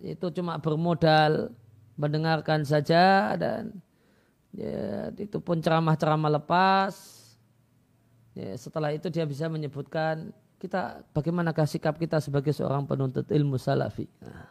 [0.00, 1.52] itu cuma bermodal
[2.00, 3.76] mendengarkan saja dan
[4.56, 6.96] ya, itu pun ceramah-ceramah lepas.
[8.32, 14.08] Ya, setelah itu dia bisa menyebutkan kita bagaimanakah sikap kita sebagai seorang penuntut ilmu salafi.
[14.24, 14.48] Nah,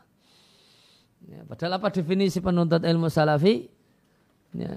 [1.26, 3.66] ya, padahal apa definisi penuntut ilmu salafi?
[4.54, 4.74] Ya,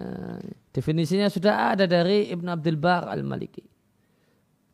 [0.73, 3.72] definisinya sudah ada dari Ibn Abdul Bar al-Maliki.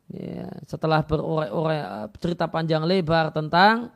[0.09, 3.93] Ya, setelah berurai-urai cerita panjang lebar tentang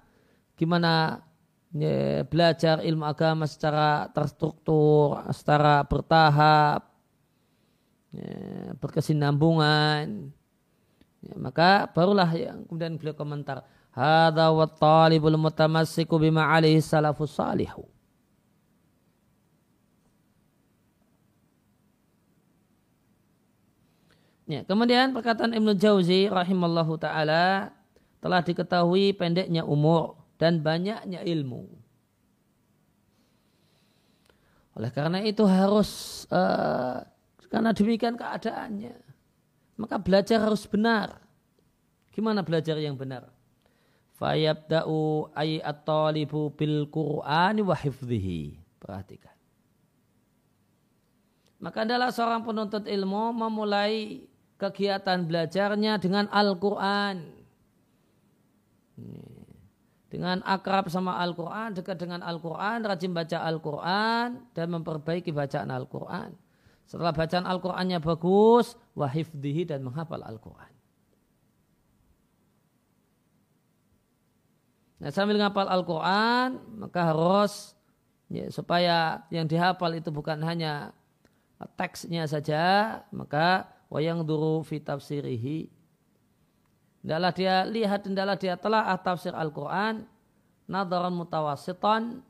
[0.53, 1.25] gimana
[1.73, 6.85] ya, belajar ilmu agama secara terstruktur, secara bertahap,
[8.13, 10.29] ya, berkesinambungan,
[11.25, 17.85] ya, maka barulah yang kemudian beliau komentar, Hada wa talibul mutamassiku bima alaihi salafus salihu.
[24.43, 27.71] Ya, kemudian perkataan Ibnu Jauzi rahimallahu taala
[28.19, 31.63] telah diketahui pendeknya umur dan banyaknya ilmu.
[34.75, 37.05] Oleh karena itu harus uh,
[37.47, 38.97] karena demikian keadaannya.
[39.79, 41.23] Maka belajar harus benar.
[42.11, 43.31] Gimana belajar yang benar?
[44.19, 48.59] Fayabda'u ay at-talibu bil Qur'ani wa hifdhihi.
[48.77, 49.33] Perhatikan.
[51.63, 54.27] Maka adalah seorang penuntut ilmu memulai
[54.63, 57.43] kegiatan belajarnya dengan Al-Quran.
[60.07, 66.37] Dengan akrab sama Al-Quran, dekat dengan Al-Quran, rajin baca Al-Quran, dan memperbaiki bacaan Al-Quran.
[66.85, 70.69] Setelah bacaan Al-Qurannya bagus, wahifdihi dan menghafal Al-Quran.
[75.01, 77.73] Nah, sambil menghafal Al-Quran, maka harus
[78.29, 80.93] ya, supaya yang dihafal itu bukan hanya
[81.73, 85.69] teksnya saja, maka wayang duru fi tafsirihi.
[87.05, 90.09] Hendaklah dia lihat, hendaklah dia telah tafsir Al-Quran,
[90.65, 92.25] nadaran mutawasitan,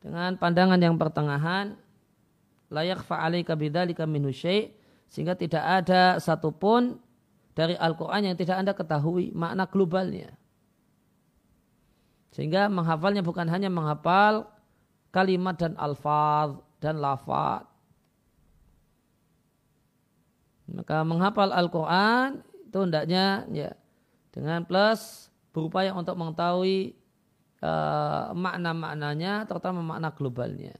[0.00, 1.78] dengan pandangan yang pertengahan,
[2.72, 4.74] layak fa'alika bidalika minhu syai'
[5.06, 6.98] sehingga tidak ada satupun
[7.52, 10.32] dari Al-Quran yang tidak anda ketahui makna globalnya.
[12.32, 14.48] Sehingga menghafalnya bukan hanya menghafal
[15.12, 17.68] kalimat dan alfaz dan lafaz,
[20.70, 23.70] maka menghafal Al-Quran itu hendaknya ya
[24.32, 26.96] dengan plus berupaya untuk mengetahui
[27.60, 30.76] uh, makna-maknanya terutama makna globalnya.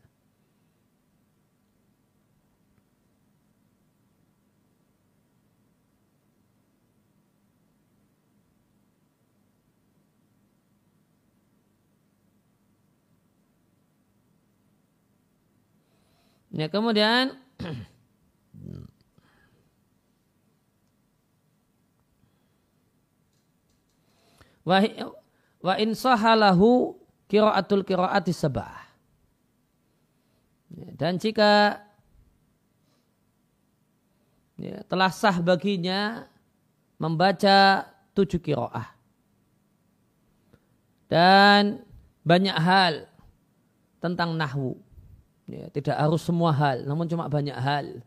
[16.52, 17.32] Ya kemudian
[24.62, 26.94] wa in sahalahu
[27.26, 28.82] kiraatul kiraati sabah.
[30.72, 31.82] Ya, dan jika
[34.56, 36.24] ya, telah sah baginya
[36.96, 37.84] membaca
[38.16, 38.88] tujuh kiroah
[41.12, 41.84] dan
[42.24, 43.04] banyak hal
[44.00, 44.80] tentang nahwu.
[45.44, 48.00] Ya, tidak harus semua hal, namun cuma banyak hal.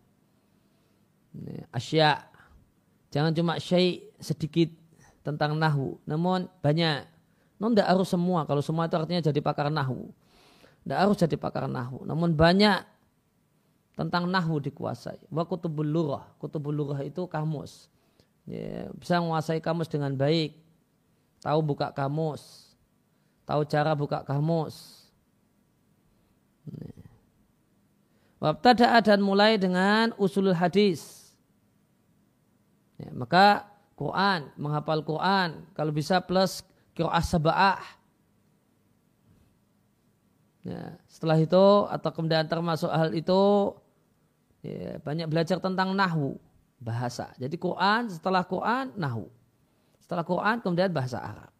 [1.36, 2.12] Ya, asya
[3.16, 4.68] Jangan cuma syai sedikit
[5.26, 7.02] tentang nahu, namun banyak.
[7.58, 8.46] Non tidak harus semua.
[8.46, 10.14] Kalau semua itu artinya jadi pakar nahu.
[10.86, 12.06] Tidak harus jadi pakar nahu.
[12.06, 12.86] Namun banyak
[13.98, 15.18] tentang nahu dikuasai.
[15.34, 16.30] Wa kutubul lurah.
[16.38, 17.90] Kutubul lurah itu kamus.
[18.46, 20.54] Ya, bisa menguasai kamus dengan baik.
[21.42, 22.76] Tahu buka kamus.
[23.48, 25.08] Tahu cara buka kamus.
[28.44, 31.34] Wabtada'a dan mulai dengan usulul hadis.
[33.00, 33.64] Ya, maka
[33.96, 36.60] Quran, menghafal Quran, kalau bisa plus
[36.92, 37.80] kiro'ah saba'ah.
[40.66, 43.72] Ya, setelah itu atau kemudian termasuk hal itu
[44.66, 46.36] ya, banyak belajar tentang nahwu
[46.82, 47.32] bahasa.
[47.40, 49.32] Jadi Quran setelah Quran nahwu.
[50.02, 51.54] Setelah Quran kemudian bahasa Arab.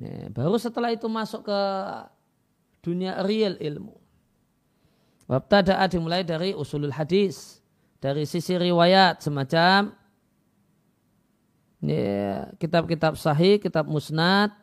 [0.00, 1.60] Ya, baru setelah itu masuk ke
[2.80, 3.98] dunia real ilmu.
[5.28, 7.60] Wabtada'a dimulai dari usulul hadis.
[8.02, 9.94] Dari sisi riwayat semacam
[11.82, 14.54] ya, kitab-kitab sahih, kitab musnad,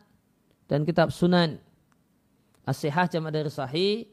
[0.71, 1.59] dan kitab sunan.
[2.63, 4.07] As-sihah jamaah dari sahih.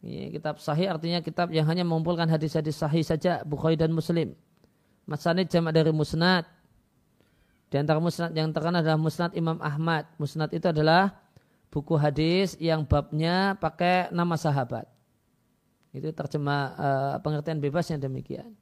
[0.00, 4.32] Ya, kitab sahih artinya kitab yang hanya mengumpulkan hadis-hadis sahih saja, Bukhari dan Muslim.
[5.04, 6.46] Masanid jamaah dari musnad.
[7.70, 10.06] Di antara musnad yang terkenal adalah musnad Imam Ahmad.
[10.18, 11.18] Musnad itu adalah
[11.70, 14.86] buku hadis yang babnya pakai nama sahabat.
[15.90, 18.54] Itu terjemah uh, pengertian bebas yang demikian.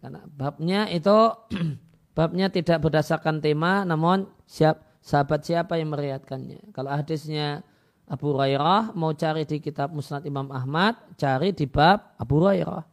[0.00, 1.34] Karena babnya itu
[2.16, 6.72] babnya tidak berdasarkan tema, namun siap sahabat siapa yang meriatkannya.
[6.72, 7.66] Kalau hadisnya
[8.06, 12.84] Abu Hurairah mau cari di kitab Musnad Imam Ahmad, cari di bab Abu Hurairah.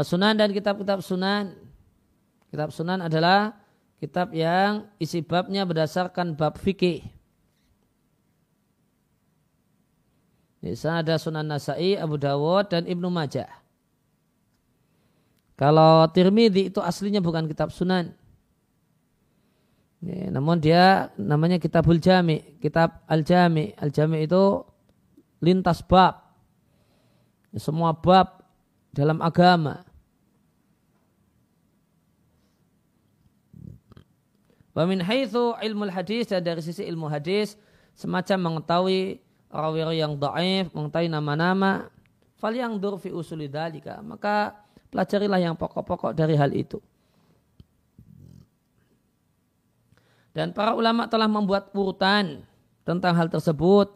[0.00, 1.52] Sunan dan kitab-kitab sunan.
[2.48, 3.60] Kitab sunan adalah
[4.00, 7.04] kitab yang isi babnya berdasarkan bab fikih.
[10.62, 13.61] Di sana ada Sunan Nasai, Abu Dawud, dan Ibnu Majah.
[15.62, 18.10] Kalau Tirmidzi itu aslinya bukan kitab Sunan.
[20.02, 23.70] Ya, namun dia namanya Kitabul Jami, Kitab Al-Jami.
[23.78, 24.66] Al-Jami itu
[25.38, 26.18] lintas bab.
[27.54, 28.42] Semua bab
[28.90, 29.86] dalam agama.
[34.74, 37.54] Wa min haitsu ilmu hadis dan dari sisi ilmu hadis
[37.94, 41.86] semacam mengetahui rawi yang daif, mengetahui nama-nama,
[42.34, 44.61] fal yang durfi usulidalika, maka
[44.92, 46.76] pelajarilah yang pokok-pokok dari hal itu.
[50.36, 52.44] Dan para ulama telah membuat urutan
[52.84, 53.88] tentang hal tersebut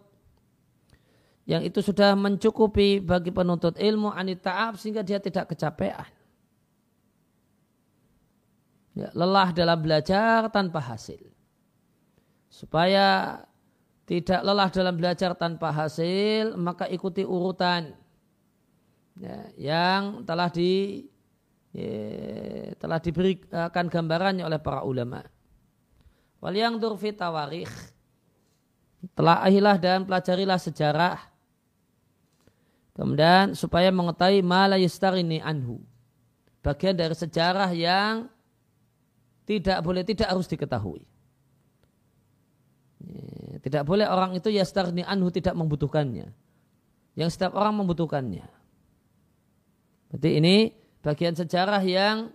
[1.46, 6.08] yang itu sudah mencukupi bagi penuntut ilmu anitaab sehingga dia tidak kecapean.
[8.96, 11.22] Ya, lelah dalam belajar tanpa hasil.
[12.48, 13.38] Supaya
[14.08, 17.92] tidak lelah dalam belajar tanpa hasil, maka ikuti urutan
[19.20, 21.04] ya, yang telah di
[21.72, 21.90] ya,
[22.76, 25.24] telah diberikan gambarannya oleh para ulama.
[26.40, 27.72] Wal yang durfi tawarikh
[29.16, 31.18] telah ahilah dan pelajarilah sejarah.
[32.96, 35.84] Kemudian supaya mengetahui mala ini anhu.
[36.64, 38.26] Bagian dari sejarah yang
[39.44, 41.04] tidak boleh tidak harus diketahui.
[43.04, 46.32] Ya, tidak boleh orang itu yastarni anhu tidak membutuhkannya.
[47.14, 48.55] Yang setiap orang membutuhkannya.
[50.10, 50.56] Berarti ini
[51.02, 52.30] bagian sejarah yang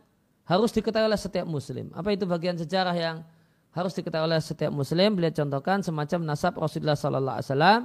[0.48, 1.92] harus diketahui oleh setiap muslim.
[1.96, 3.24] Apa itu bagian sejarah yang
[3.72, 5.16] harus diketahui oleh setiap muslim?
[5.16, 7.82] Beliau contohkan semacam nasab Rasulullah Sallallahu Alaihi Wasallam.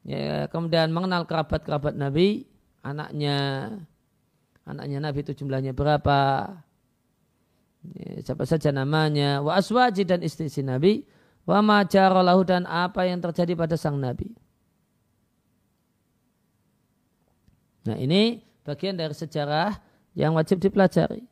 [0.00, 2.48] Ya, kemudian mengenal kerabat-kerabat Nabi,
[2.80, 3.68] anaknya,
[4.64, 6.48] anaknya Nabi itu jumlahnya berapa,
[7.84, 11.04] ya, siapa saja namanya, wa aswaji dan istri-istri Nabi,
[11.48, 14.30] Wa majarolahu dan apa yang terjadi pada sang Nabi.
[17.88, 19.78] Nah ini bagian dari sejarah
[20.14, 21.24] yang wajib dipelajari.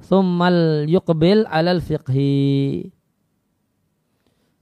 [0.00, 2.88] Thummal yuqbil alal fiqhi.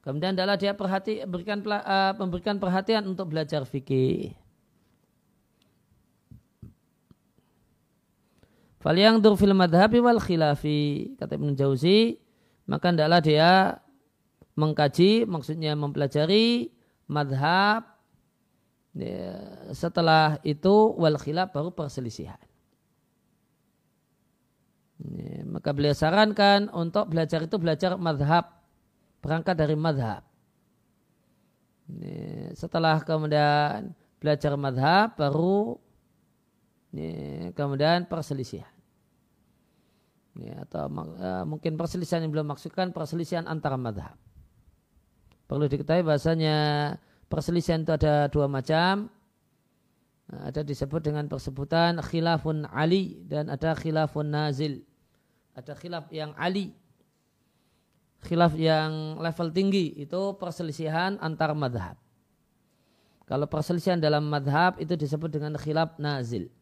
[0.03, 4.33] Kemudian adalah dia perhati, berikan, uh, memberikan perhatian untuk belajar fikih.
[8.79, 11.12] Fal yang fil madhabi wal khilafi.
[11.18, 12.16] Kata Ibn Jauzi,
[12.64, 13.51] maka hendaklah dia
[14.55, 16.70] mengkaji, maksudnya mempelajari
[17.11, 17.98] madhab,
[19.71, 22.39] setelah itu wal khilaf baru perselisihan.
[24.99, 28.51] Ya, maka beliau sarankan untuk belajar itu belajar madhab,
[29.23, 30.27] berangkat dari madhab.
[31.87, 35.79] Ya, setelah kemudian belajar madhab baru
[36.91, 38.75] ya, kemudian perselisihan
[40.39, 44.19] ya, atau uh, mungkin perselisihan yang belum maksudkan perselisihan antara madhab.
[45.49, 46.57] Perlu diketahui bahasanya
[47.29, 49.12] perselisihan itu ada dua macam.
[50.29, 54.85] Nah, ada disebut dengan persebutan khilafun Ali dan ada khilafun nazil.
[55.57, 56.76] Ada khilaf yang Ali.
[58.26, 61.97] Khilaf yang level tinggi itu perselisihan antar madhab.
[63.24, 66.53] Kalau perselisihan dalam madhab itu disebut dengan khilaf nazil.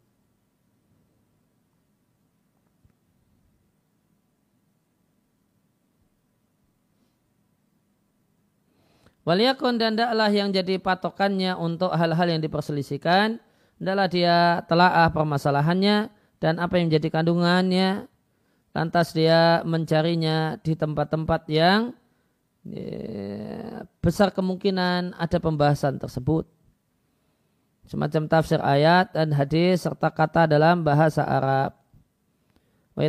[9.27, 13.43] Waliyakun dan daklah yang jadi patokannya untuk hal-hal yang diperselisihkan.
[13.83, 18.07] Adalah dia telaah permasalahannya dan apa yang menjadi kandungannya.
[18.71, 21.91] Lantas dia mencarinya di tempat-tempat yang
[22.71, 26.47] ya, besar kemungkinan ada pembahasan tersebut.
[27.91, 31.75] Semacam tafsir ayat dan hadis serta kata dalam bahasa Arab.
[32.95, 33.03] Wa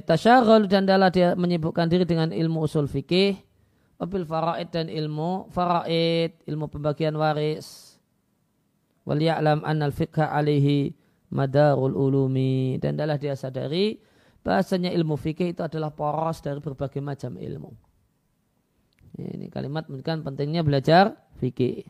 [0.65, 3.46] dan dalam dia menyibukkan diri dengan ilmu usul fikih
[3.97, 7.97] wabil faraid dan ilmu faraid, ilmu pembagian waris.
[9.07, 10.93] Wal ya'lam annal fiqha alaihi
[11.31, 12.77] madarul ulumi.
[12.81, 13.97] Dan adalah dia sadari
[14.45, 17.71] bahasanya ilmu fikih itu adalah poros dari berbagai macam ilmu.
[19.17, 21.83] Ini kalimat menunjukkan pentingnya belajar fikih.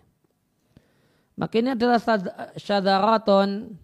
[1.38, 2.02] Maka ini adalah
[2.58, 3.78] syadaraton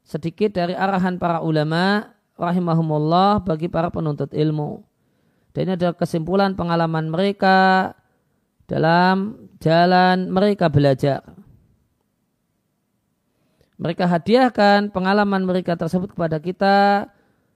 [0.00, 4.80] sedikit dari arahan para ulama rahimahumullah bagi para penuntut ilmu.
[5.56, 7.88] Dan ini adalah kesimpulan pengalaman mereka
[8.68, 11.24] dalam jalan mereka belajar.
[13.80, 17.08] Mereka hadiahkan pengalaman mereka tersebut kepada kita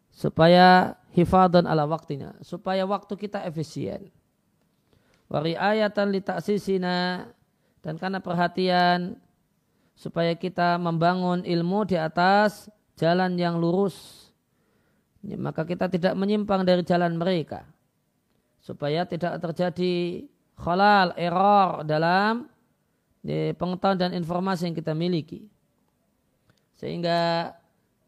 [0.08, 4.08] supaya hifadun ala waktunya, supaya waktu kita efisien.
[5.28, 7.28] Wari ayatan li taksisina
[7.84, 9.20] dan karena perhatian
[9.92, 14.32] supaya kita membangun ilmu di atas jalan yang lurus.
[15.20, 17.68] Maka kita tidak menyimpang dari jalan mereka
[18.70, 20.22] supaya tidak terjadi
[20.54, 22.46] khalal, error dalam
[23.58, 25.50] pengetahuan dan informasi yang kita miliki.
[26.78, 27.50] Sehingga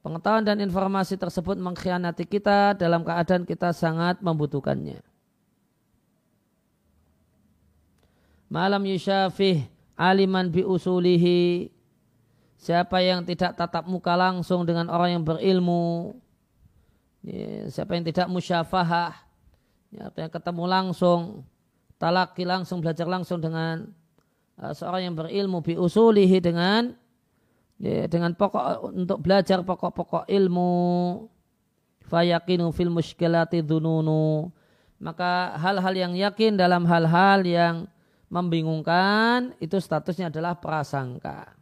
[0.06, 5.02] pengetahuan dan informasi tersebut mengkhianati kita dalam keadaan kita sangat membutuhkannya.
[8.46, 11.72] Malam yusyafih aliman bi usulihi
[12.62, 16.14] Siapa yang tidak tatap muka langsung dengan orang yang berilmu
[17.72, 19.31] Siapa yang tidak musyafahah
[19.92, 21.44] ya, yang ketemu langsung,
[22.00, 23.86] talaki langsung, belajar langsung dengan
[24.56, 26.96] uh, seorang yang berilmu bi usulihi dengan
[27.76, 30.72] ya, dengan pokok untuk belajar pokok-pokok ilmu
[32.08, 34.50] fayakinu fil muskilati dununu
[35.02, 37.90] maka hal-hal yang yakin dalam hal-hal yang
[38.30, 41.52] membingungkan itu statusnya adalah prasangka.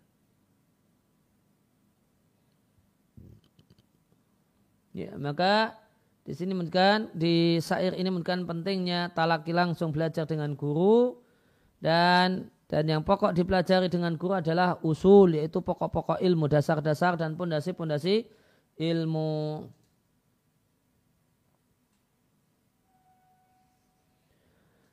[4.92, 5.74] Ya, maka
[6.20, 11.16] di sini menunjukkan di syair ini menunjukkan pentingnya talaki langsung belajar dengan guru
[11.80, 18.30] dan dan yang pokok dipelajari dengan guru adalah usul yaitu pokok-pokok ilmu dasar-dasar dan pondasi-pondasi
[18.78, 19.66] ilmu.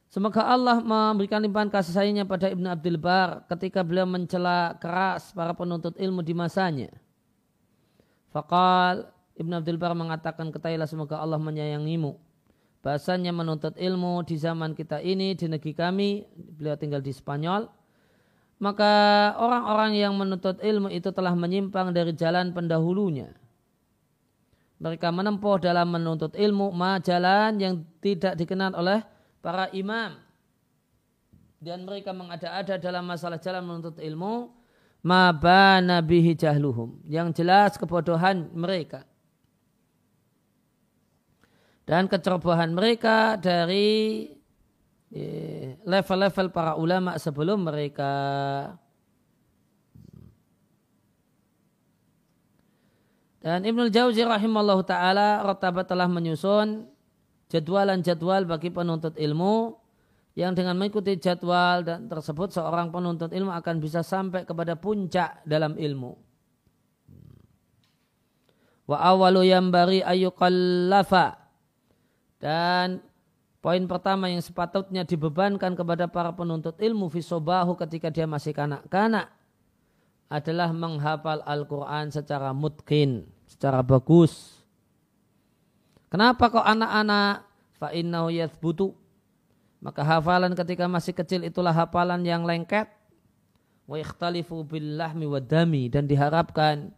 [0.10, 5.54] Semoga Allah memberikan limpahan kasih sayangnya pada Ibnu Abdul Bar ketika beliau mencela keras para
[5.54, 6.90] penuntut ilmu di masanya.
[8.34, 12.18] Fakal Ibn Abdul Bar mengatakan ketahuilah semoga Allah menyayangimu.
[12.82, 16.26] Bahasanya menuntut ilmu di zaman kita ini, di negeri kami,
[16.58, 17.70] beliau tinggal di Spanyol.
[18.58, 18.90] Maka
[19.38, 23.30] orang-orang yang menuntut ilmu itu telah menyimpang dari jalan pendahulunya.
[24.82, 29.06] Mereka menempuh dalam menuntut ilmu ma jalan yang tidak dikenal oleh
[29.46, 30.18] para imam.
[31.62, 34.50] Dan mereka mengada-ada dalam masalah jalan menuntut ilmu
[35.06, 37.06] ma bana bihi jahluhum.
[37.06, 39.06] Yang jelas kebodohan mereka
[41.88, 44.28] dan kecerobohan mereka dari
[45.16, 48.12] eh, level-level para ulama sebelum mereka.
[53.40, 56.92] Dan Ibnu Jauzi rahimallahu taala Rotabat telah menyusun
[57.48, 59.80] jadwalan-jadwal bagi penuntut ilmu
[60.36, 65.80] yang dengan mengikuti jadwal dan tersebut seorang penuntut ilmu akan bisa sampai kepada puncak dalam
[65.80, 66.20] ilmu.
[68.92, 71.37] Wa awalu yambari ayuqallafa
[72.38, 73.02] dan
[73.60, 79.34] poin pertama yang sepatutnya dibebankan kepada para penuntut ilmu fisobahu ketika dia masih kanak-kanak
[80.28, 84.60] adalah menghafal Al-Quran secara mutkin, secara bagus.
[86.08, 87.48] Kenapa kok anak-anak
[87.80, 88.96] fa'innahu yathbutu?
[89.80, 92.92] Maka hafalan ketika masih kecil itulah hafalan yang lengket.
[93.88, 95.88] Wa ikhtalifu billahmi wa dami.
[95.88, 96.92] Dan diharapkan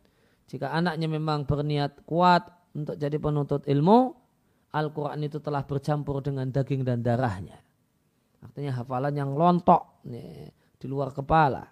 [0.49, 4.17] jika anaknya memang berniat kuat untuk jadi penuntut ilmu,
[4.69, 7.57] Al-Quran itu telah bercampur dengan daging dan darahnya.
[8.39, 11.67] Artinya hafalan yang lontok nih, di luar kepala.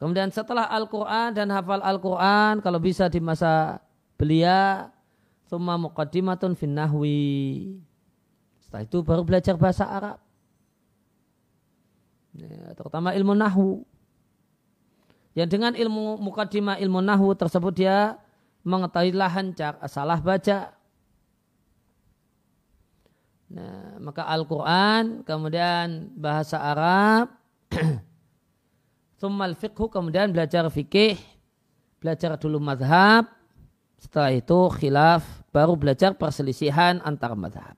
[0.00, 3.78] Kemudian setelah Al-Quran dan hafal Al-Quran, kalau bisa di masa
[4.18, 4.90] belia,
[5.46, 7.76] Thumma muqaddimatun fin nahwi.
[8.64, 10.16] Setelah itu baru belajar bahasa Arab.
[12.32, 13.84] Ya, terutama ilmu nahwu.
[15.36, 18.16] Yang dengan ilmu mukaddimah ilmu nahwu tersebut dia
[18.64, 19.52] mengetahui lahan
[19.84, 20.72] salah baca.
[23.52, 27.36] Nah, maka Al-Quran, kemudian bahasa Arab,
[29.20, 31.20] Thummal fiqhu, kemudian belajar fikih,
[32.00, 33.28] belajar dulu madhab,
[34.00, 35.22] setelah itu khilaf
[35.54, 37.76] baru belajar perselisihan antar madhab.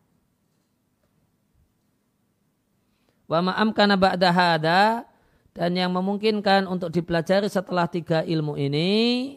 [3.28, 5.04] Wa ma'am kana ba'da hada
[5.52, 9.36] dan yang memungkinkan untuk dipelajari setelah tiga ilmu ini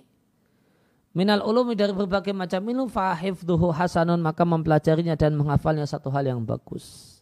[1.17, 6.45] minal ulumi dari berbagai macam ilmu fahifduhu hasanun maka mempelajarinya dan menghafalnya satu hal yang
[6.45, 7.17] bagus.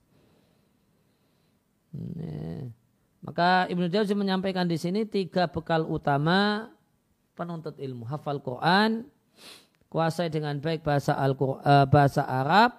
[3.24, 6.68] Maka Ibnu Jauzi menyampaikan di sini tiga bekal utama
[7.40, 9.08] penuntut ilmu hafal Quran,
[9.88, 12.76] kuasai dengan baik bahasa Al uh, bahasa Arab.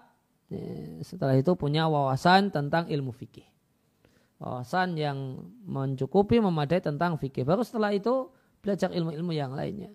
[1.01, 3.49] Setelah itu punya wawasan tentang ilmu fikih.
[4.37, 7.43] Wawasan yang mencukupi memadai tentang fikih.
[7.43, 9.91] Baru setelah itu belajar ilmu-ilmu yang lainnya.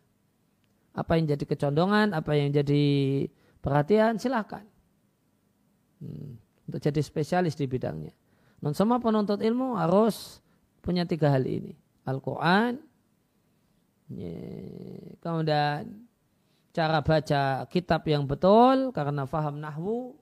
[0.91, 2.83] Apa yang jadi kecondongan, apa yang jadi
[3.63, 4.67] perhatian, silakan.
[6.03, 6.35] Hmm,
[6.67, 8.11] untuk jadi spesialis di bidangnya.
[8.61, 10.37] Non semua penuntut ilmu harus
[10.85, 11.73] punya tiga hal ini.
[12.05, 12.81] Al-Quran,
[15.21, 15.81] kemudian
[16.71, 20.13] cara baca kitab yang betul karena faham nahwu.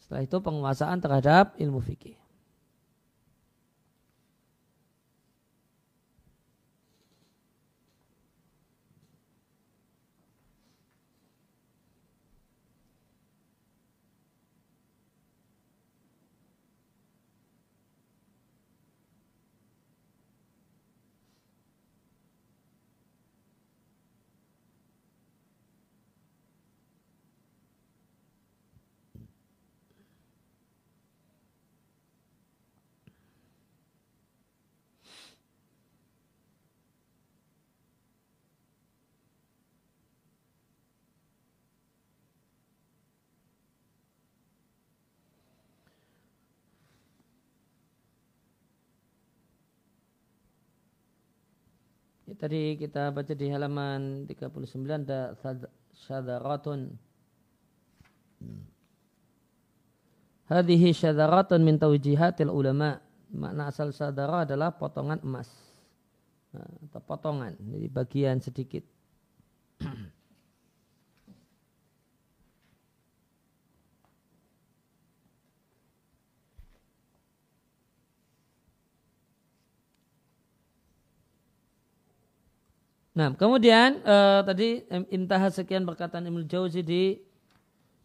[0.00, 2.19] Setelah itu penguasaan terhadap ilmu fikih.
[52.30, 55.34] Ya, tadi kita baca di halaman 39 ada
[56.06, 56.94] syadaratun.
[60.46, 63.02] Hadhihi syadaratun min tawjihatil ulama.
[63.34, 65.50] Makna asal syadara adalah potongan emas.
[66.54, 68.86] Nah, atau potongan, jadi bagian sedikit.
[83.20, 84.80] Nah, kemudian uh, tadi
[85.12, 87.20] intah sekian perkataan Ibnu Jauzi di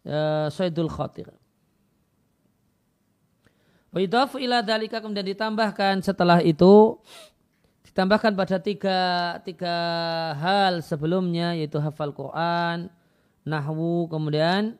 [0.04, 1.32] uh, Saidul Khatir.
[3.96, 4.04] Wa
[4.36, 7.00] ila dalika kemudian ditambahkan setelah itu
[7.88, 9.00] ditambahkan pada tiga,
[9.40, 9.76] tiga
[10.36, 12.92] hal sebelumnya yaitu hafal Quran,
[13.40, 14.76] nahwu, kemudian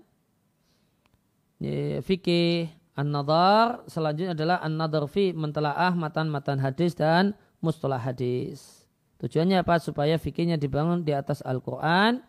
[2.05, 7.33] fikih, an-nadar, selanjutnya adalah an-nadar fi mentelaah matan-matan hadis dan
[7.65, 8.76] mustalah hadis.
[9.17, 9.81] Tujuannya apa?
[9.81, 12.21] Supaya fikirnya dibangun di atas Al-Quran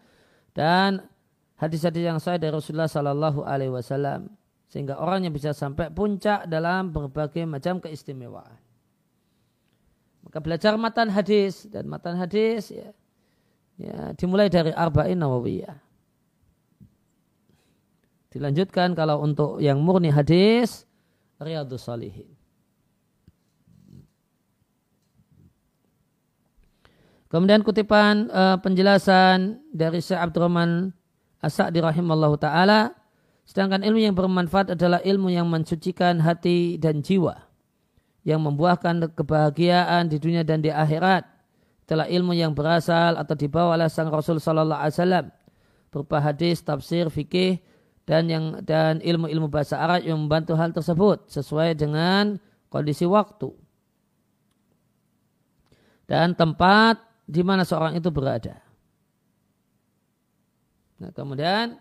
[0.55, 1.03] dan
[1.59, 4.31] hadis-hadis yang sahih dari Rasulullah Sallallahu Alaihi Wasallam
[4.67, 8.59] sehingga orangnya bisa sampai puncak dalam berbagai macam keistimewaan.
[10.27, 12.91] Maka belajar matan hadis dan matan hadis ya,
[13.79, 15.79] ya dimulai dari arba'in nawawiyah.
[18.27, 20.83] Dilanjutkan kalau untuk yang murni hadis
[21.39, 22.36] Riyadus Salihin.
[27.27, 30.95] Kemudian kutipan uh, penjelasan dari Syekh Abdurrahman
[31.43, 32.95] As-Sa'di rahimallahu taala,
[33.43, 37.35] sedangkan ilmu yang bermanfaat adalah ilmu yang mensucikan hati dan jiwa,
[38.23, 41.27] yang membuahkan kebahagiaan di dunia dan di akhirat.
[41.87, 45.25] Telah ilmu yang berasal atau dibawa oleh sang Rasul sallallahu alaihi wasallam
[45.87, 47.63] berupa hadis, tafsir, fikih
[48.03, 53.51] dan yang dan ilmu-ilmu bahasa Arab yang membantu hal tersebut sesuai dengan kondisi waktu
[56.07, 58.63] dan tempat di mana seorang itu berada.
[60.97, 61.75] Nah, kemudian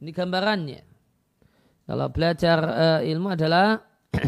[0.00, 0.82] ini gambarannya.
[1.86, 3.78] Kalau belajar uh, ilmu adalah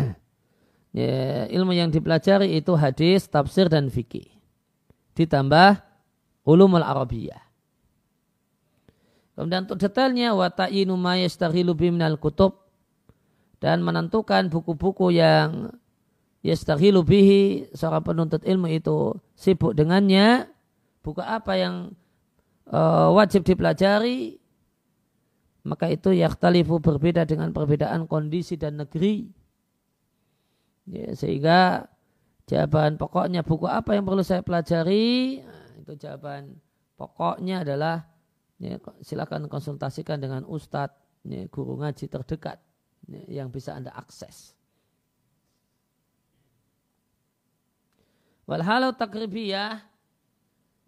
[0.95, 4.29] ya, ilmu yang dipelajari itu hadis, tafsir dan fikih.
[5.17, 5.83] Ditambah
[6.47, 7.43] ulumul arabiyah.
[9.35, 12.69] Kemudian untuk detailnya wa ta'yinu ma yastaghilu minal kutub
[13.59, 15.75] dan menentukan buku-buku yang
[16.43, 20.47] yastahilu bihi seorang penuntut ilmu itu sibuk dengannya
[21.01, 21.75] buku apa yang
[22.69, 24.39] uh, wajib dipelajari
[25.69, 29.29] maka itu yaktalifu berbeda dengan perbedaan kondisi dan negeri.
[30.89, 31.85] Ya, sehingga
[32.49, 36.57] jawaban pokoknya buku apa yang perlu saya pelajari nah, itu jawaban
[36.97, 38.09] pokoknya adalah
[38.57, 40.97] ya, silakan konsultasikan dengan ustadz
[41.29, 42.57] ya, guru ngaji terdekat
[43.05, 44.57] ya, yang bisa anda akses.
[48.49, 49.85] Walhalau takribiyah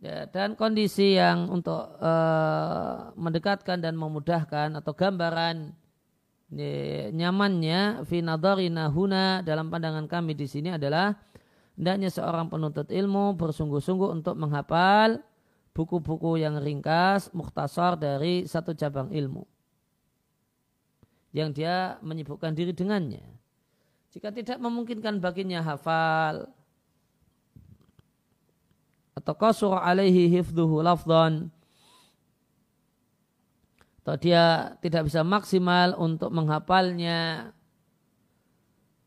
[0.00, 5.76] ya, dan kondisi yang untuk uh, mendekatkan dan memudahkan atau gambaran
[6.52, 11.14] ya, nyamannya finadarina huna dalam pandangan kami di sini adalah
[11.76, 15.22] hendaknya seorang penuntut ilmu bersungguh-sungguh untuk menghafal
[15.76, 19.46] buku-buku yang ringkas mukhtasar dari satu cabang ilmu
[21.30, 23.22] yang dia menyibukkan diri dengannya.
[24.10, 26.50] Jika tidak memungkinkan baginya hafal,
[29.20, 31.52] atau qasur alaihi hifduhu lafdan
[34.00, 37.52] atau dia tidak bisa maksimal untuk menghafalnya.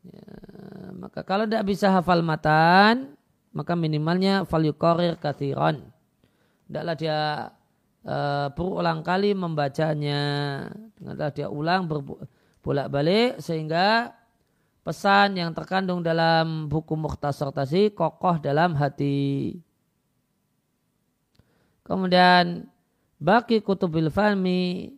[0.06, 0.30] Ya,
[0.94, 3.18] maka kalau tidak bisa hafal matan
[3.50, 5.94] maka minimalnya fal yukorir kathiron
[6.68, 7.18] tidaklah dia
[8.04, 10.20] uh, berulang kali membacanya.
[10.96, 11.88] Dengan dia ulang
[12.64, 14.14] bolak-balik sehingga
[14.84, 19.56] pesan yang terkandung dalam buku mukhtasar tadi kokoh dalam hati.
[21.84, 22.64] Kemudian
[23.20, 24.96] bagi kutubil fahmi,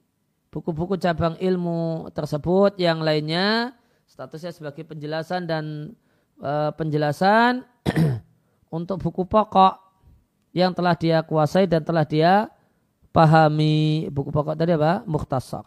[0.54, 3.74] buku-buku cabang ilmu tersebut yang lainnya
[4.06, 5.92] statusnya sebagai penjelasan dan
[6.38, 7.66] e, penjelasan
[8.76, 9.82] untuk buku pokok
[10.54, 12.48] yang telah dia kuasai dan telah dia
[13.10, 14.08] pahami.
[14.08, 15.04] Buku pokok tadi apa?
[15.04, 15.66] Mukhtasar.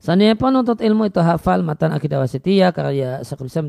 [0.00, 3.68] Seandainya penuntut ilmu itu hafal matan akidah wasitiyah karya Syekhul Islam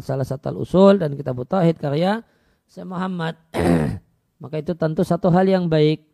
[0.00, 2.24] salah satu usul dan kitab Tauhid karya
[2.64, 3.36] Syekh Muhammad
[4.38, 6.06] maka itu tentu satu hal yang baik.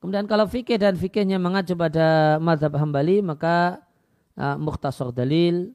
[0.00, 3.80] Kemudian kalau fikih dan fikihnya mengacu pada madhab hambali maka
[4.36, 5.72] uh, mukhtasar dalil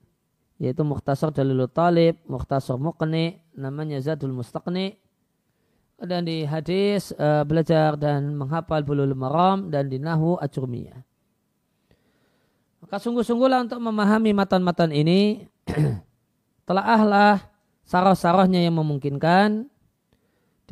[0.62, 4.94] yaitu mukhtasar dalil talib, mukhtasar muqni, namanya zadul mustaqni.
[5.98, 11.02] Dan di hadis uh, belajar dan menghafal bulul maram dan di nahu acurmiyah.
[12.82, 15.50] Maka sungguh-sungguhlah untuk memahami matan-matan ini
[16.70, 17.38] telah ahlah
[17.86, 19.71] sarah-sarahnya yang memungkinkan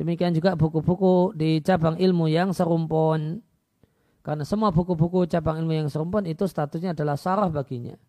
[0.00, 3.44] Demikian juga buku-buku di cabang ilmu yang serumpun.
[4.24, 8.00] Karena semua buku-buku cabang ilmu yang serumpun itu statusnya adalah sarah baginya.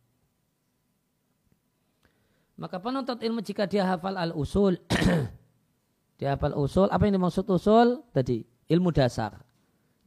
[2.55, 4.79] Maka penuntut ilmu jika dia hafal al-usul.
[6.19, 6.87] dia hafal usul.
[6.87, 8.07] Apa yang dimaksud usul?
[8.15, 8.39] Tadi
[8.71, 9.35] ilmu dasar.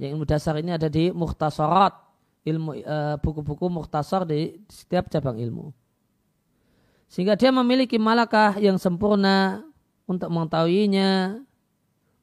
[0.00, 1.92] Yang ilmu dasar ini ada di muhtasarat.
[2.48, 5.68] Ilmu uh, buku-buku muhtasar di setiap cabang ilmu.
[7.12, 9.60] Sehingga dia memiliki malakah yang sempurna
[10.08, 11.40] untuk mengetahuinya,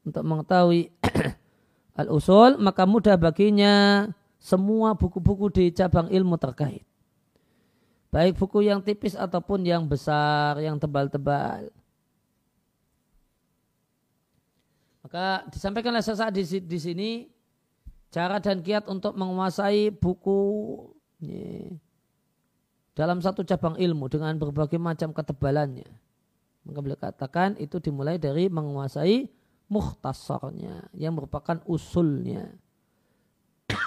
[0.01, 0.89] untuk mengetahui
[2.01, 4.07] al-usul maka mudah baginya
[4.41, 6.81] semua buku-buku di cabang ilmu terkait.
[8.11, 11.71] Baik buku yang tipis ataupun yang besar, yang tebal-tebal.
[15.05, 17.09] Maka disampaikanlah sesaat di, di sini
[18.11, 20.39] cara dan kiat untuk menguasai buku
[21.23, 21.71] ini,
[22.91, 25.87] dalam satu cabang ilmu dengan berbagai macam ketebalannya.
[26.67, 29.31] Maka beliau katakan itu dimulai dari menguasai
[29.71, 32.51] muhtasarnya yang merupakan usulnya.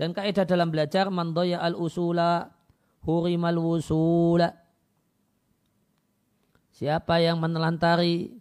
[0.00, 2.56] Dan kaidah dalam belajar mandoya al usula
[3.06, 4.50] hurimal wusula.
[6.74, 8.36] Siapa yang menelantar,i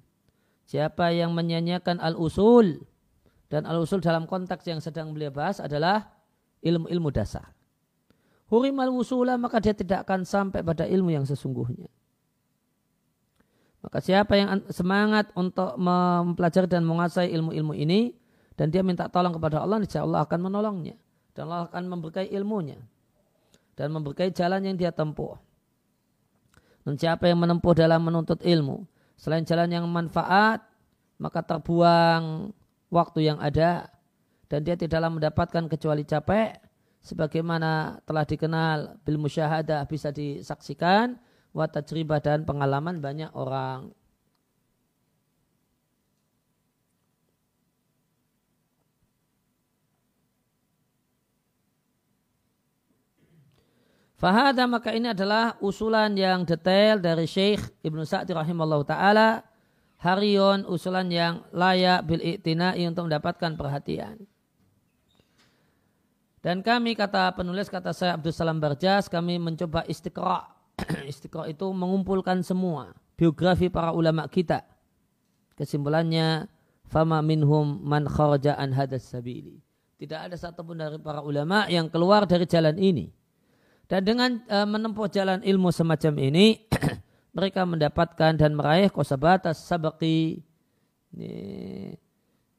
[0.68, 2.84] siapa yang menyanyikan al-usul
[3.48, 6.12] dan al-usul dalam konteks yang sedang beliau bahas adalah
[6.60, 7.56] ilmu-ilmu dasar.
[8.52, 11.88] Hurimal wusula maka dia tidak akan sampai pada ilmu yang sesungguhnya.
[13.86, 18.18] Maka siapa yang semangat untuk mempelajari dan menguasai ilmu-ilmu ini
[18.58, 20.98] dan dia minta tolong kepada Allah, insya Allah akan menolongnya.
[21.38, 22.82] Dan Allah akan memberkai ilmunya.
[23.78, 25.38] Dan memberkai jalan yang dia tempuh.
[26.82, 28.90] Dan siapa yang menempuh dalam menuntut ilmu
[29.22, 30.66] selain jalan yang manfaat,
[31.22, 32.50] maka terbuang
[32.90, 33.94] waktu yang ada.
[34.50, 36.58] Dan dia tidaklah mendapatkan kecuali capek
[37.06, 41.22] sebagaimana telah dikenal bil musyahadah bisa disaksikan
[41.56, 43.96] wa tajribah dan pengalaman banyak orang.
[54.20, 59.30] Fahada maka ini adalah usulan yang detail dari Syekh Ibnu Sa'di rahimahullah ta'ala.
[60.02, 64.22] Harion usulan yang layak bil iktinai untuk mendapatkan perhatian.
[66.44, 70.55] Dan kami kata penulis kata saya Abdul Salam Barjas kami mencoba istiqra'
[71.12, 74.64] istiqra itu mengumpulkan semua biografi para ulama kita.
[75.56, 76.52] Kesimpulannya,
[76.92, 79.64] fama minhum man kharaja an hadas sabili.
[79.96, 83.08] Tidak ada satupun dari para ulama yang keluar dari jalan ini.
[83.88, 86.68] Dan dengan uh, menempuh jalan ilmu semacam ini,
[87.38, 90.44] mereka mendapatkan dan meraih kosabatas sabaki,
[91.16, 91.32] ini,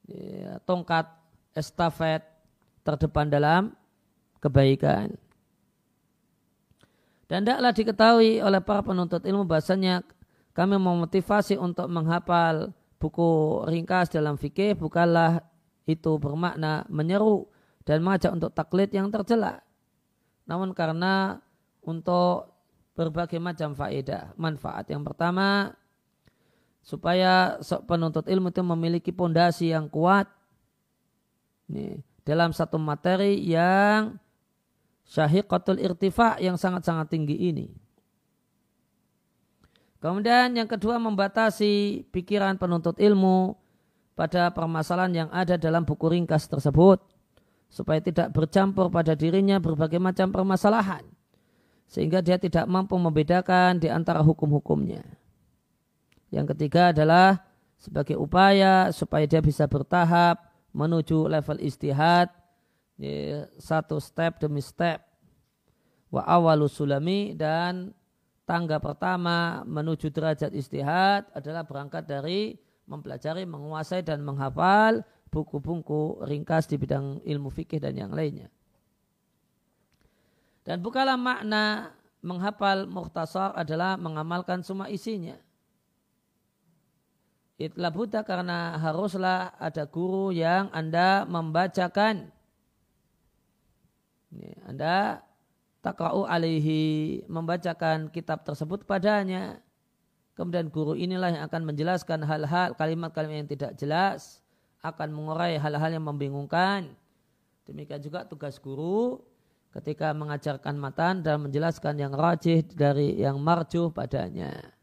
[0.09, 0.23] ini,
[0.65, 1.05] tongkat
[1.53, 2.25] estafet
[2.81, 3.63] terdepan dalam
[4.41, 5.13] kebaikan.
[7.27, 10.07] Dan tidaklah diketahui oleh para penuntut ilmu bahasanya
[10.55, 15.43] kami memotivasi untuk menghafal buku ringkas dalam fikih bukanlah
[15.85, 17.51] itu bermakna menyeru
[17.87, 19.63] dan mengajak untuk taklid yang tercela.
[20.47, 21.43] Namun karena
[21.83, 22.51] untuk
[22.99, 24.91] berbagai macam faedah, manfaat.
[24.91, 25.77] Yang pertama,
[26.83, 30.27] supaya penuntut ilmu itu memiliki pondasi yang kuat
[31.71, 34.19] ini, dalam satu materi yang
[35.07, 37.71] syahiqatul irtifa yang sangat-sangat tinggi ini.
[40.03, 43.57] Kemudian yang kedua membatasi pikiran penuntut ilmu
[44.13, 47.01] pada permasalahan yang ada dalam buku ringkas tersebut
[47.73, 51.03] supaya tidak bercampur pada dirinya berbagai macam permasalahan
[51.87, 55.07] sehingga dia tidak mampu membedakan di antara hukum-hukumnya.
[56.35, 57.47] Yang ketiga adalah
[57.79, 60.43] sebagai upaya supaya dia bisa bertahap
[60.75, 62.29] menuju level istihad
[63.61, 65.05] satu step demi step
[66.09, 67.93] wa awalu sulami dan
[68.49, 76.79] tangga pertama menuju derajat istihad adalah berangkat dari mempelajari, menguasai dan menghafal buku-buku ringkas di
[76.79, 78.49] bidang ilmu fikih dan yang lainnya.
[80.63, 85.35] Dan bukanlah makna menghafal muhtasar adalah mengamalkan semua isinya.
[87.57, 92.36] Itlah buta karena haruslah ada guru yang Anda membacakan
[94.67, 95.23] anda
[95.87, 99.63] takra'u alaihi membacakan kitab tersebut padanya.
[100.37, 104.45] Kemudian guru inilah yang akan menjelaskan hal-hal kalimat-kalimat yang tidak jelas,
[104.85, 106.93] akan mengurai hal-hal yang membingungkan.
[107.65, 109.25] Demikian juga tugas guru
[109.73, 114.76] ketika mengajarkan matan dan menjelaskan yang rajih dari yang marjuh padanya.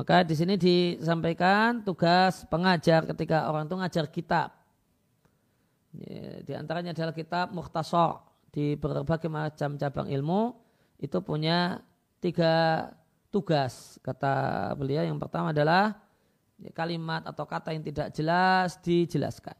[0.00, 4.48] Maka di sini disampaikan tugas pengajar ketika orang itu ngajar kitab.
[6.40, 8.24] Di antaranya adalah kitab mukhtasar.
[8.48, 10.56] Di berbagai macam cabang ilmu
[11.04, 11.84] itu punya
[12.16, 12.88] tiga
[13.28, 15.04] tugas kata beliau.
[15.04, 16.00] Yang pertama adalah
[16.72, 19.52] kalimat atau kata yang tidak jelas dijelaskan.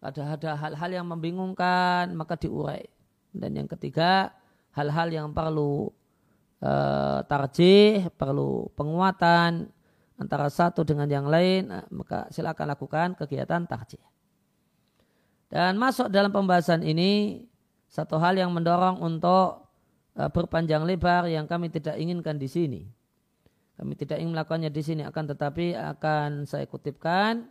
[0.00, 2.88] Ada ada hal-hal yang membingungkan maka diurai.
[3.36, 4.32] Dan yang ketiga
[4.72, 5.92] hal-hal yang perlu
[6.62, 9.66] uh, tarjih, perlu penguatan
[10.16, 14.00] antara satu dengan yang lain, nah, maka silakan lakukan kegiatan tarjih.
[15.50, 17.44] Dan masuk dalam pembahasan ini
[17.90, 19.68] satu hal yang mendorong untuk
[20.16, 22.82] uh, berpanjang lebar yang kami tidak inginkan di sini.
[23.76, 27.50] Kami tidak ingin melakukannya di sini akan tetapi akan saya kutipkan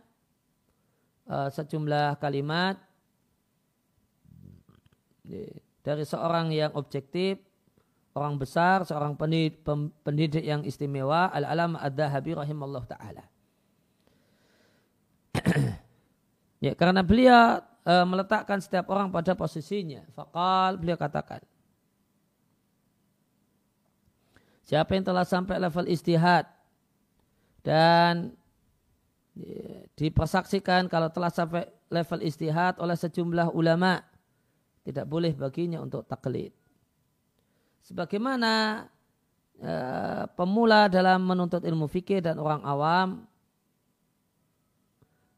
[1.28, 2.80] uh, sejumlah kalimat
[5.82, 7.38] dari seorang yang objektif
[8.12, 13.24] orang besar, seorang pendidik, yang istimewa, Al-Alam Ad-Dahabi rahimallahu taala.
[16.64, 20.04] ya, karena beliau e, meletakkan setiap orang pada posisinya.
[20.12, 21.40] Fakal beliau katakan,
[24.68, 26.44] siapa yang telah sampai level istihad
[27.64, 28.36] dan
[29.32, 34.04] ya, dipersaksikan kalau telah sampai level istihad oleh sejumlah ulama,
[34.84, 36.52] tidak boleh baginya untuk taklid
[37.82, 38.86] sebagaimana
[39.58, 39.72] e,
[40.38, 43.08] pemula dalam menuntut ilmu fikih dan orang awam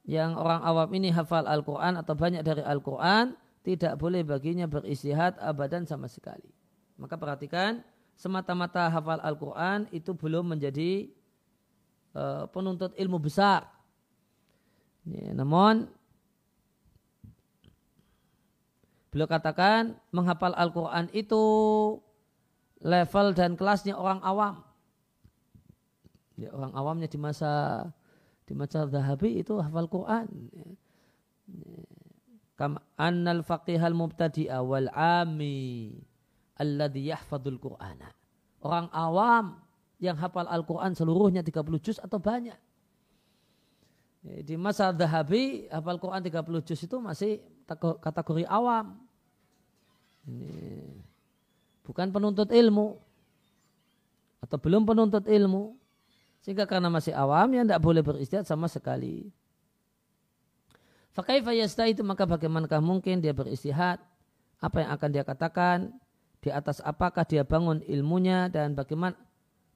[0.05, 3.33] yang orang awam ini hafal Al-Quran atau banyak dari Al-Quran
[3.65, 6.53] tidak boleh baginya beristihad abadan sama sekali.
[7.01, 7.81] Maka perhatikan
[8.13, 11.09] semata-mata hafal Al-Quran itu belum menjadi
[12.13, 12.23] e,
[12.53, 13.65] penuntut ilmu besar.
[15.09, 15.89] Ya, namun
[19.09, 21.43] beliau katakan menghafal Al-Quran itu
[22.83, 24.65] level dan kelasnya orang awam.
[26.35, 27.87] Ya, orang awamnya di masa
[28.45, 30.27] di masa Zahabi itu hafal Quran.
[32.55, 35.95] Kam annal faqihal mubtadi'a wal ami
[36.59, 38.15] alladhi yahfadul Qur'ana.
[38.63, 39.59] Orang awam
[39.99, 42.57] yang hafal Al-Quran seluruhnya 30 juz atau banyak.
[44.25, 47.43] Ya, di masa Zahabi hafal Quran 30 juz itu masih
[48.01, 48.99] kategori awam.
[50.25, 50.49] Ini
[51.85, 52.97] bukan penuntut ilmu
[54.41, 55.77] atau belum penuntut ilmu
[56.41, 59.33] sehingga karena masih awam ya tidak boleh beristihad sama sekali
[61.15, 61.55] Fakaifa
[61.87, 64.03] itu maka bagaimanakah mungkin dia beristihad?
[64.59, 65.95] Apa yang akan dia katakan?
[66.43, 69.15] Di atas apakah dia bangun ilmunya dan bagaimana?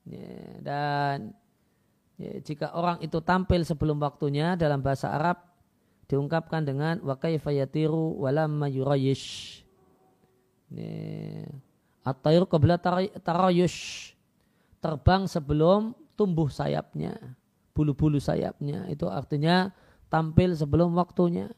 [0.02, 1.16] Ya, dan
[2.18, 5.38] ya, jika orang itu tampil sebelum waktunya dalam bahasa Arab
[6.10, 9.62] diungkapkan dengan wa kaifa yatiru walamma yurayish.
[10.74, 11.46] Ya,
[12.08, 12.80] At-tayr qabla
[13.20, 14.12] tarayush.
[14.80, 17.36] Terbang sebelum tumbuh sayapnya.
[17.76, 18.88] Bulu-bulu sayapnya.
[18.88, 19.70] Itu artinya
[20.08, 21.52] tampil sebelum waktunya.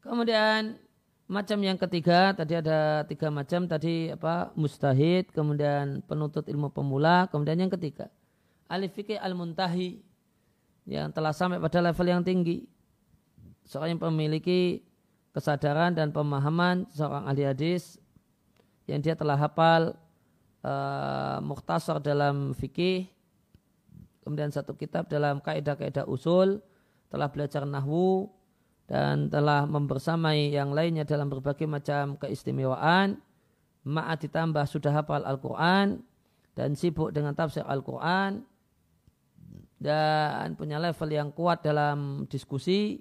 [0.00, 0.80] Kemudian
[1.30, 7.54] macam yang ketiga tadi ada tiga macam tadi apa mustahid kemudian penuntut ilmu pemula kemudian
[7.54, 8.10] yang ketiga
[8.66, 10.02] alif fikih al muntahi
[10.90, 12.66] yang telah sampai pada level yang tinggi
[13.70, 14.82] seorang yang memiliki
[15.30, 18.02] kesadaran dan pemahaman seorang ahli hadis
[18.90, 19.94] yang dia telah hafal
[20.66, 23.06] uh, mukhtasar dalam fikih,
[24.26, 26.58] kemudian satu kitab dalam kaidah-kaidah usul,
[27.14, 28.26] telah belajar nahwu
[28.90, 33.22] dan telah membersamai yang lainnya dalam berbagai macam keistimewaan,
[33.86, 36.02] ma'at ditambah sudah hafal Al-Quran
[36.58, 38.42] dan sibuk dengan tafsir Al-Quran
[39.78, 42.98] dan punya level yang kuat dalam diskusi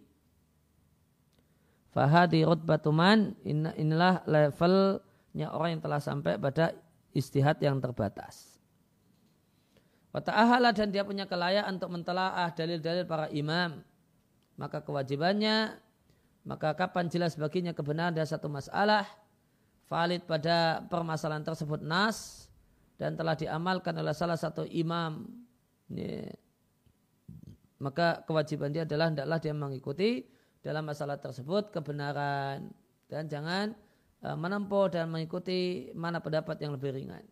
[2.00, 6.72] fahadi rutbatuman inilah levelnya orang yang telah sampai pada
[7.12, 8.56] istihad yang terbatas.
[10.16, 13.84] Wata'ahala dan dia punya kelayakan untuk mentelaah dalil-dalil para imam.
[14.56, 15.76] Maka kewajibannya,
[16.48, 19.04] maka kapan jelas baginya kebenaran dari satu masalah,
[19.92, 22.48] valid pada permasalahan tersebut nas,
[22.96, 25.28] dan telah diamalkan oleh salah satu imam.
[25.92, 26.32] Ini,
[27.84, 32.72] maka kewajiban dia adalah hendaklah dia mengikuti dalam masalah tersebut kebenaran
[33.08, 33.74] dan jangan
[34.20, 37.24] Eh, menempuh dan mengikuti mana pendapat yang lebih ringan.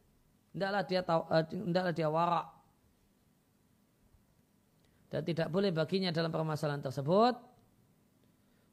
[0.55, 2.47] Tidaklah dia tahu, uh, tidaklah dia warak
[5.11, 7.35] dan tidak boleh baginya dalam permasalahan tersebut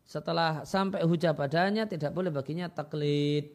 [0.07, 3.51] setelah sampai hujah padanya tidak boleh baginya taklid.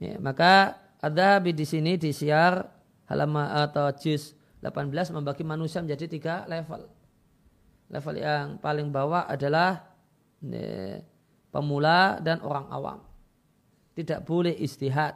[0.00, 2.64] Ya, maka ada di sini di siar
[3.12, 4.32] halaman atau juz
[4.64, 7.01] 18 membagi manusia menjadi tiga level.
[7.92, 9.84] Level yang paling bawah adalah
[10.40, 11.04] ya,
[11.52, 12.98] pemula dan orang awam.
[13.92, 15.12] Tidak boleh istihad.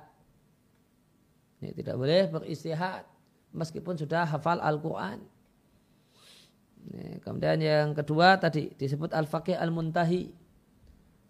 [1.64, 3.08] Ini tidak boleh beristihad
[3.56, 5.24] meskipun sudah hafal Al-Quran.
[7.24, 10.30] kemudian yang kedua tadi disebut al-faqih al-muntahi.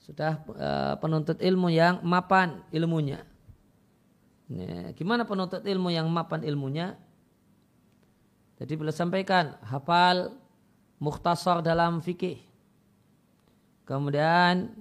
[0.02, 3.22] Sudah uh, penuntut ilmu yang mapan ilmunya.
[4.50, 6.98] Ini, gimana penuntut ilmu yang mapan ilmunya?
[8.58, 10.45] Jadi boleh sampaikan hafal
[11.02, 12.40] mukhtasar dalam fikih.
[13.86, 14.74] Kemudian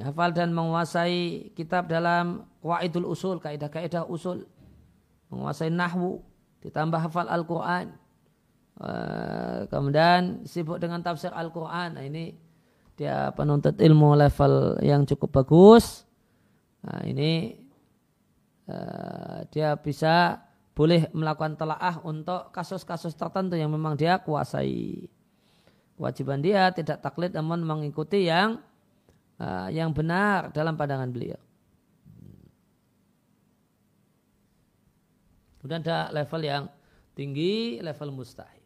[0.00, 4.48] hafal dan menguasai kitab dalam Qaidul Usul, kaidah-kaidah usul.
[5.28, 6.24] Menguasai nahwu,
[6.64, 7.92] ditambah hafal Al-Qur'an.
[8.82, 12.00] Uh, kemudian sibuk dengan tafsir Al-Qur'an.
[12.00, 12.32] Nah, ini
[12.96, 16.08] dia penuntut ilmu level yang cukup bagus.
[16.80, 17.60] Nah, ini
[18.72, 20.40] uh, dia bisa
[20.72, 25.08] boleh melakukan telaah untuk kasus-kasus tertentu yang memang dia kuasai.
[25.96, 28.56] Kewajiban dia tidak taklid namun mengikuti yang
[29.36, 31.38] uh, yang benar dalam pandangan beliau.
[35.60, 36.64] Kemudian ada level yang
[37.14, 38.64] tinggi, level mustahil.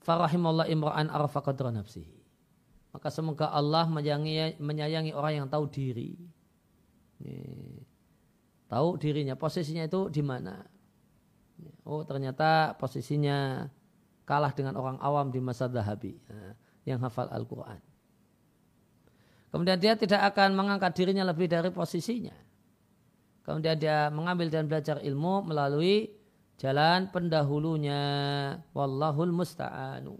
[0.00, 2.24] Farahimallah imra'an arafa nafsihi.
[2.90, 3.84] Maka semoga Allah
[4.58, 6.18] menyayangi orang yang tahu diri.
[8.72, 10.64] Tahu dirinya, posisinya itu di mana.
[11.84, 13.68] Oh ternyata posisinya
[14.24, 16.56] kalah dengan orang awam di masa dahabi ya,
[16.94, 17.78] yang hafal Al-Quran.
[19.52, 22.32] Kemudian dia tidak akan mengangkat dirinya lebih dari posisinya.
[23.44, 26.08] Kemudian dia mengambil dan belajar ilmu melalui
[26.56, 28.00] jalan pendahulunya.
[28.72, 30.16] Wallahul musta'anu.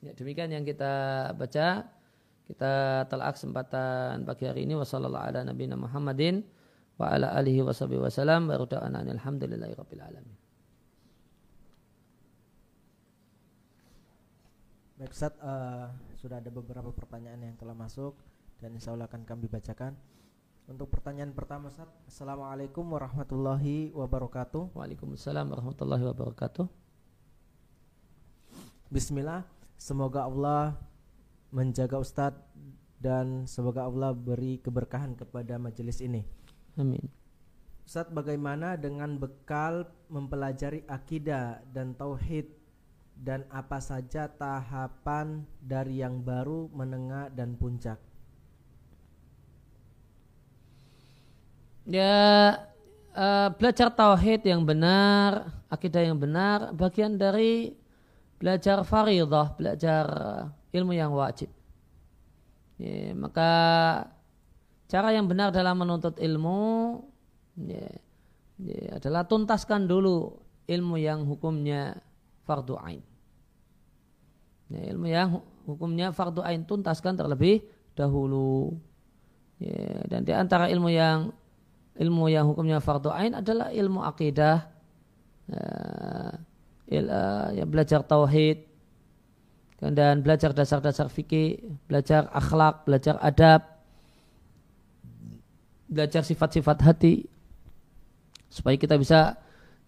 [0.00, 0.92] Ya, demikian yang kita
[1.36, 1.84] baca.
[2.48, 6.42] Kita telah kesempatan pagi hari ini wasallallahu ala nabiyina Muhammadin
[6.98, 10.36] wa ala alihi wasallam wa alhamdulillahi rabbil alamin.
[14.98, 18.18] Baik Ustaz, uh, sudah ada beberapa pertanyaan yang telah masuk
[18.60, 19.96] dan insya Allah akan kami bacakan.
[20.68, 24.74] Untuk pertanyaan pertama Ustaz, Assalamualaikum warahmatullahi wabarakatuh.
[24.76, 26.66] Waalaikumsalam warahmatullahi wabarakatuh.
[28.90, 29.46] Bismillah,
[29.80, 30.76] semoga Allah
[31.48, 32.44] menjaga Ustadz
[33.00, 36.20] dan semoga Allah beri keberkahan kepada majelis ini.
[36.76, 37.08] Amin.
[37.88, 42.46] Ustadz bagaimana dengan bekal mempelajari akidah dan tauhid
[43.16, 47.96] dan apa saja tahapan dari yang baru, menengah dan puncak?
[51.88, 52.14] Ya
[53.16, 57.79] uh, belajar tauhid yang benar, akidah yang benar, bagian dari
[58.40, 60.04] belajar faridah, belajar
[60.72, 61.52] ilmu yang wajib.
[62.80, 63.50] Ya, maka
[64.88, 66.96] cara yang benar dalam menuntut ilmu
[67.60, 67.84] ya,
[68.56, 72.00] ya, adalah tuntaskan dulu ilmu yang hukumnya
[72.48, 73.04] fardu ain.
[74.72, 77.60] Ya, ilmu yang hukumnya fardu ain tuntaskan terlebih
[77.92, 78.72] dahulu.
[79.60, 81.36] Ya, dan di antara ilmu yang
[82.00, 84.72] ilmu yang hukumnya fardu ain adalah ilmu akidah,
[85.52, 86.40] ya,
[86.90, 88.66] uh, ya, belajar tauhid,
[89.80, 91.56] dan belajar dasar-dasar fikih,
[91.88, 93.64] belajar akhlak, belajar adab,
[95.88, 97.24] belajar sifat-sifat hati,
[98.52, 99.40] supaya kita bisa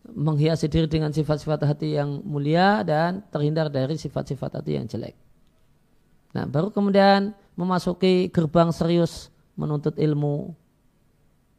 [0.02, 5.14] menghiasi diri dengan sifat-sifat hati yang mulia dan terhindar dari sifat-sifat hati yang jelek.
[6.32, 10.56] Nah, baru kemudian memasuki gerbang serius menuntut ilmu.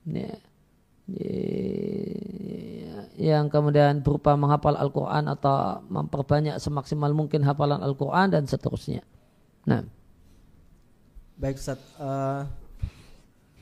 [0.10, 0.36] Ya
[3.18, 9.06] yang kemudian berupa menghafal Al-Quran atau memperbanyak semaksimal mungkin hafalan Al-Quran dan seterusnya.
[9.70, 9.86] Nah.
[11.38, 11.80] Baik Ustaz.
[11.98, 12.46] Uh,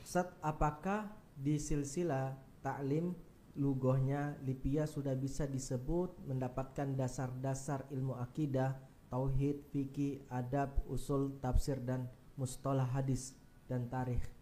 [0.03, 3.15] Ustaz, apakah di silsilah taklim
[3.55, 8.79] lugohnya Lipia sudah bisa disebut mendapatkan dasar-dasar ilmu akidah,
[9.11, 12.07] tauhid, fikih, adab, usul, tafsir dan
[12.39, 13.35] mustalah hadis
[13.67, 14.40] dan tarikh?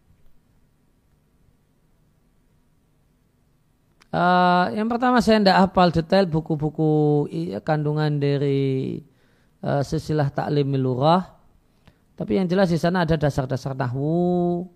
[4.10, 7.30] Uh, yang pertama saya tidak hafal detail buku-buku
[7.62, 8.98] kandungan dari
[9.62, 11.38] uh, sesilah taklim lurah.
[12.18, 14.66] Tapi yang jelas di sana ada dasar-dasar nahwu,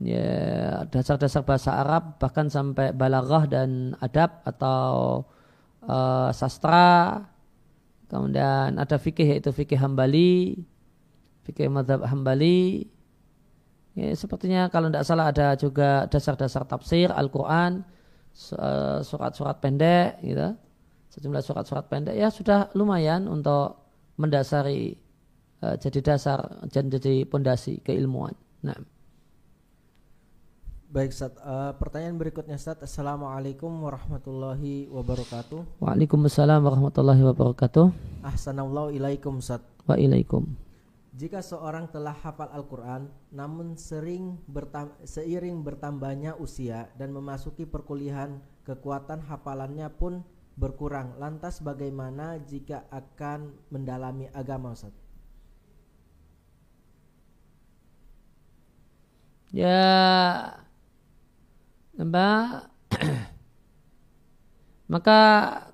[0.00, 5.26] ya, dasar-dasar bahasa Arab, bahkan sampai balaghah dan adab atau
[5.84, 7.26] uh, sastra.
[8.06, 10.62] Kemudian ada fikih yaitu fikih hambali,
[11.42, 12.86] fikih madhab hambali.
[13.98, 17.93] Ya, sepertinya kalau tidak salah ada juga dasar-dasar tafsir Al-Quran Eh,
[18.34, 20.58] surat-surat pendek gitu
[21.14, 23.78] sejumlah surat-surat pendek ya sudah lumayan untuk
[24.18, 24.98] mendasari
[25.62, 28.34] uh, jadi dasar dan jadi pondasi keilmuan.
[28.66, 28.78] Nah.
[30.94, 32.78] Baik Ustaz, uh, pertanyaan berikutnya Ustaz.
[32.78, 35.82] Assalamualaikum warahmatullahi wabarakatuh.
[35.82, 37.90] Waalaikumsalam warahmatullahi wabarakatuh.
[38.22, 39.62] Ahsanallahu ilaikum Ustaz.
[39.86, 40.54] Wa ilaikum.
[41.14, 49.22] Jika seorang telah hafal Al-Quran, namun sering bertam seiring bertambahnya usia dan memasuki perkuliahan, kekuatan
[49.22, 50.26] hafalannya pun
[50.58, 51.14] berkurang.
[51.22, 54.90] Lantas bagaimana jika akan mendalami agama Ustaz?
[59.54, 59.86] Ya,
[61.94, 62.42] Mbak,
[64.98, 65.18] maka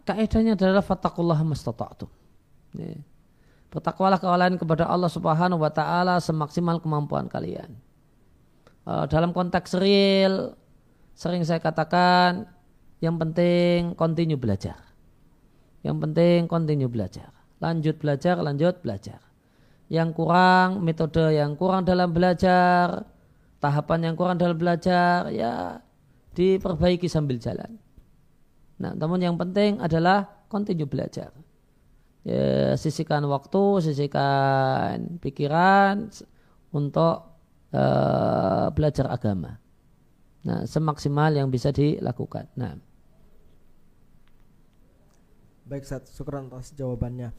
[0.05, 2.12] kaidahnya adalah fatakullah mastata'tum.
[2.76, 3.01] Ya
[3.71, 7.79] Bertakwalah kalian kepada Allah Subhanahu wa taala semaksimal kemampuan kalian.
[8.83, 10.59] Uh, dalam konteks real
[11.14, 12.51] sering saya katakan
[12.99, 14.75] yang penting continue belajar.
[15.87, 17.31] Yang penting continue belajar.
[17.62, 19.23] Lanjut belajar, lanjut belajar.
[19.87, 23.07] Yang kurang, metode yang kurang dalam belajar,
[23.62, 25.79] tahapan yang kurang dalam belajar, ya
[26.35, 27.79] diperbaiki sambil jalan.
[28.82, 31.31] Nah, namun yang penting adalah continue belajar
[32.24, 36.09] ya, sisihkan waktu, sisihkan pikiran
[36.70, 37.30] untuk
[37.74, 39.59] uh, belajar agama.
[40.40, 42.48] Nah, semaksimal yang bisa dilakukan.
[42.56, 42.78] Nah.
[45.68, 46.09] Baik, Sat.
[46.09, 47.30] Syukuran atas jawabannya.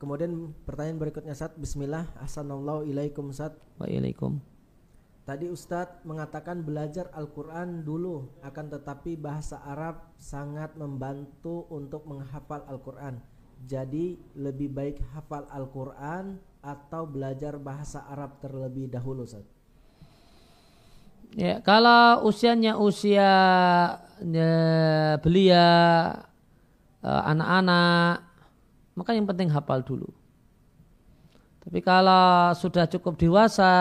[0.00, 1.52] Kemudian pertanyaan berikutnya, Sat.
[1.60, 2.08] Bismillah.
[2.18, 3.54] Assalamualaikum Sat.
[3.76, 4.53] Waalaikum.
[5.24, 13.24] Tadi Ustadz mengatakan belajar Al-Quran dulu Akan tetapi bahasa Arab sangat membantu untuk menghafal Al-Quran
[13.64, 19.54] Jadi lebih baik hafal Al-Quran Atau belajar bahasa Arab terlebih dahulu Ustadz
[21.34, 23.26] Ya, kalau usianya usia
[24.22, 24.52] ya,
[25.18, 25.66] belia
[27.02, 28.22] eh, anak-anak,
[28.94, 30.06] maka yang penting hafal dulu.
[31.58, 33.74] Tapi kalau sudah cukup dewasa,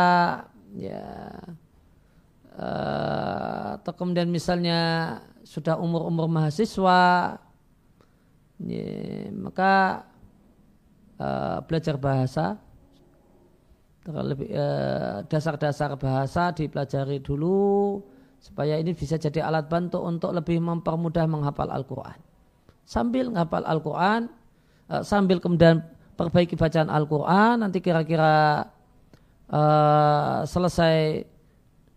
[0.74, 1.06] ya.
[2.54, 7.02] Uh, atau kemudian misalnya sudah umur-umur mahasiswa
[8.62, 8.86] ya,
[9.34, 10.06] maka
[11.18, 12.62] uh, belajar bahasa.
[14.04, 18.04] Terlebih uh, dasar-dasar bahasa dipelajari dulu
[18.38, 22.20] supaya ini bisa jadi alat bantu untuk lebih mempermudah menghafal Al-Quran.
[22.84, 24.28] Sambil menghafal Al-Quran
[25.02, 25.82] sambil kemudian
[26.20, 28.68] perbaiki bacaan Al-Quran nanti kira-kira
[29.50, 31.28] uh, selesai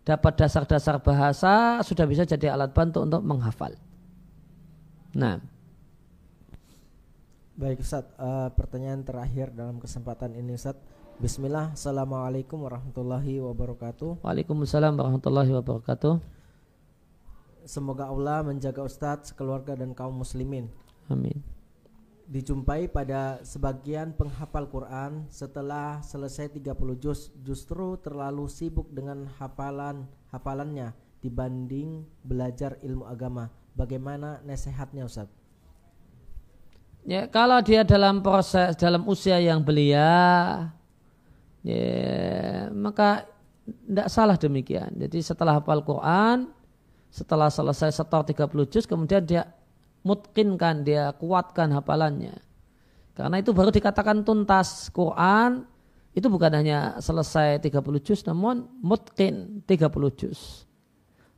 [0.07, 3.75] dapat dasar-dasar bahasa sudah bisa jadi alat bantu untuk menghafal.
[5.11, 5.43] Nah.
[7.57, 10.77] Baik Ustaz, uh, pertanyaan terakhir dalam kesempatan ini Ustaz.
[11.17, 14.21] Bismillah, Assalamualaikum warahmatullahi wabarakatuh.
[14.21, 16.21] Waalaikumsalam warahmatullahi wabarakatuh.
[17.65, 20.69] Semoga Allah menjaga Ustadz, keluarga dan kaum muslimin.
[21.09, 21.56] Amin.
[22.27, 30.91] Dijumpai pada sebagian penghafal Quran setelah selesai 30 juz justru terlalu sibuk dengan hafalan hafalannya
[31.23, 33.47] dibanding belajar ilmu agama.
[33.79, 35.31] Bagaimana nasihatnya Ustaz?
[37.07, 40.67] Ya, kalau dia dalam proses dalam usia yang belia,
[41.63, 43.23] ya, maka
[43.63, 44.91] tidak salah demikian.
[44.99, 46.51] Jadi setelah hafal Quran,
[47.07, 49.47] setelah selesai setor 30 juz, kemudian dia
[50.05, 52.37] mutkinkan, dia kuatkan hafalannya.
[53.17, 55.65] Karena itu baru dikatakan tuntas Quran,
[56.13, 60.65] itu bukan hanya selesai 30 juz, namun mutkin 30 juz.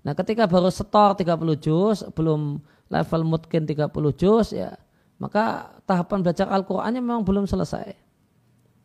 [0.04, 4.76] Nah ketika baru setor 30 juz, belum level mutkin 30 juz, ya
[5.20, 7.92] maka tahapan belajar Al-Qur'annya memang belum selesai.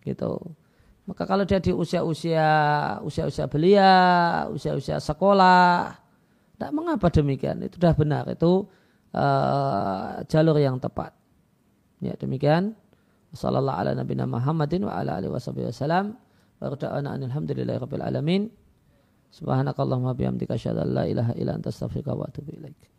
[0.02, 0.32] Gitu.
[1.06, 2.48] Maka kalau dia di usia-usia
[3.06, 3.94] usia-usia belia,
[4.50, 5.94] usia-usia sekolah,
[6.56, 7.62] tidak mengapa demikian.
[7.62, 8.24] Itu sudah benar.
[8.32, 8.66] Itu
[9.14, 11.14] uh, jalur yang tepat.
[12.02, 12.74] Ya demikian.
[13.34, 16.14] Sallallahu ala nabiyina Muhammadin wa ala alihi wasallam.
[16.62, 18.42] Wa rada'ana alhamdulillahi rabbil alamin.
[19.34, 22.93] Subhanakallahumma bihamdika asyhadu ilaha illa anta astaghfiruka wa atubu ilaik.